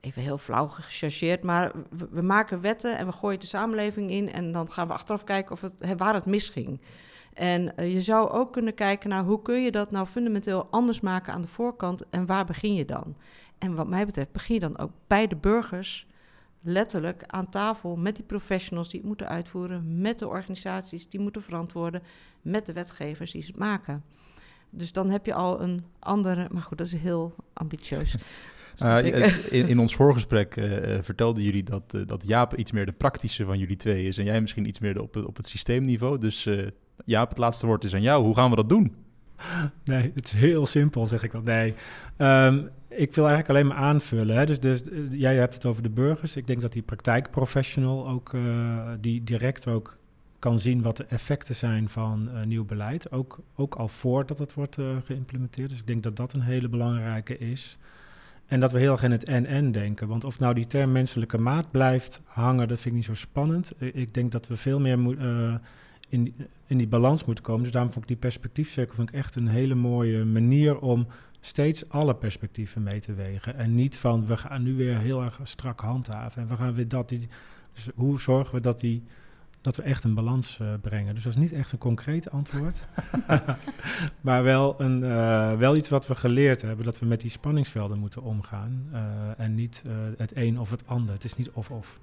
[0.00, 1.72] even heel flauw gechargeerd, maar
[2.10, 5.52] we, maken wetten en we gooien de samenleving in en dan gaan we achteraf kijken
[5.52, 6.80] of het, waar het misging.
[7.32, 11.00] En uh, je zou ook kunnen kijken naar hoe kun je dat nou fundamenteel anders
[11.00, 13.16] maken aan de voorkant en waar begin je dan?
[13.62, 16.06] En wat mij betreft begin je dan ook bij de burgers
[16.60, 21.42] letterlijk aan tafel met die professionals die het moeten uitvoeren, met de organisaties die moeten
[21.42, 22.02] verantwoorden,
[22.42, 24.04] met de wetgevers die het maken.
[24.70, 28.16] Dus dan heb je al een andere, maar goed, dat is heel ambitieus.
[28.82, 29.04] Uh,
[29.50, 33.44] in, in, ons voorgesprek uh, vertelden jullie dat, uh, dat Jaap iets meer de praktische
[33.44, 36.18] van jullie twee is en jij misschien iets meer de, op, op het systeemniveau.
[36.18, 36.48] Dus
[37.04, 38.24] Jaap, het laatste woord is aan jou.
[38.24, 38.94] Hoe gaan we dat doen?
[39.84, 41.44] Nee, het is heel simpel, zeg ik dan.
[41.44, 41.74] Nee,
[42.18, 44.36] um, ik wil eigenlijk alleen maar aanvullen.
[44.36, 44.46] Hè.
[44.46, 46.36] Dus, dus jij hebt het over de burgers.
[46.36, 48.36] Ik denk dat die praktijkprofessional ook,
[49.00, 49.96] die direct ook
[50.38, 53.12] kan zien wat de effecten zijn van uh, nieuw beleid.
[53.12, 55.68] Ook, ook al voordat het wordt geïmplementeerd.
[55.68, 57.78] Dus ik denk dat dat een hele belangrijke is.
[58.46, 60.08] En dat we heel erg in het en-en denken.
[60.08, 63.72] Want of nou die term menselijke maat blijft hangen, dat vind ik niet zo spannend.
[63.78, 65.54] Ik denk dat we veel meer uh,
[66.12, 66.34] in,
[66.66, 67.62] in die balans moeten komen.
[67.62, 71.06] Dus daarom vond ik die perspectiefcirkel vind ik echt een hele mooie manier om
[71.40, 73.56] steeds alle perspectieven mee te wegen.
[73.56, 76.42] En niet van we gaan nu weer heel erg strak handhaven.
[76.42, 77.08] En we gaan weer dat.
[77.08, 77.28] Die,
[77.72, 79.02] dus hoe zorgen we dat die
[79.60, 81.14] dat we echt een balans uh, brengen.
[81.14, 82.86] Dus dat is niet echt een concreet antwoord.
[84.20, 87.98] maar wel, een, uh, wel iets wat we geleerd hebben, dat we met die spanningsvelden
[87.98, 88.88] moeten omgaan.
[88.92, 89.00] Uh,
[89.36, 89.82] en niet
[90.16, 91.14] het een of het ander.
[91.14, 92.00] Het is niet of-of.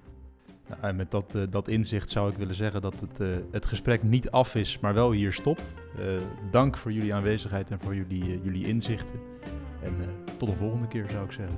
[0.69, 4.31] Nou, en met dat, dat inzicht zou ik willen zeggen dat het, het gesprek niet
[4.31, 5.73] af is, maar wel hier stopt.
[6.51, 9.19] dank voor jullie aanwezigheid en voor jullie, jullie inzichten.
[9.83, 9.93] En
[10.37, 11.57] tot de volgende keer zou ik zeggen.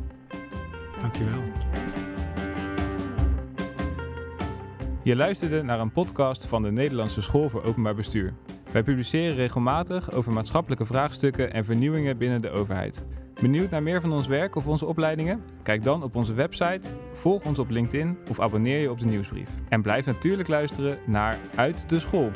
[1.01, 1.41] Dankjewel.
[5.03, 8.33] Je luisterde naar een podcast van de Nederlandse School voor Openbaar Bestuur.
[8.71, 13.03] Wij publiceren regelmatig over maatschappelijke vraagstukken en vernieuwingen binnen de overheid.
[13.41, 15.43] Benieuwd naar meer van ons werk of onze opleidingen?
[15.63, 19.49] Kijk dan op onze website, volg ons op LinkedIn of abonneer je op de nieuwsbrief.
[19.69, 22.31] En blijf natuurlijk luisteren naar Uit de School.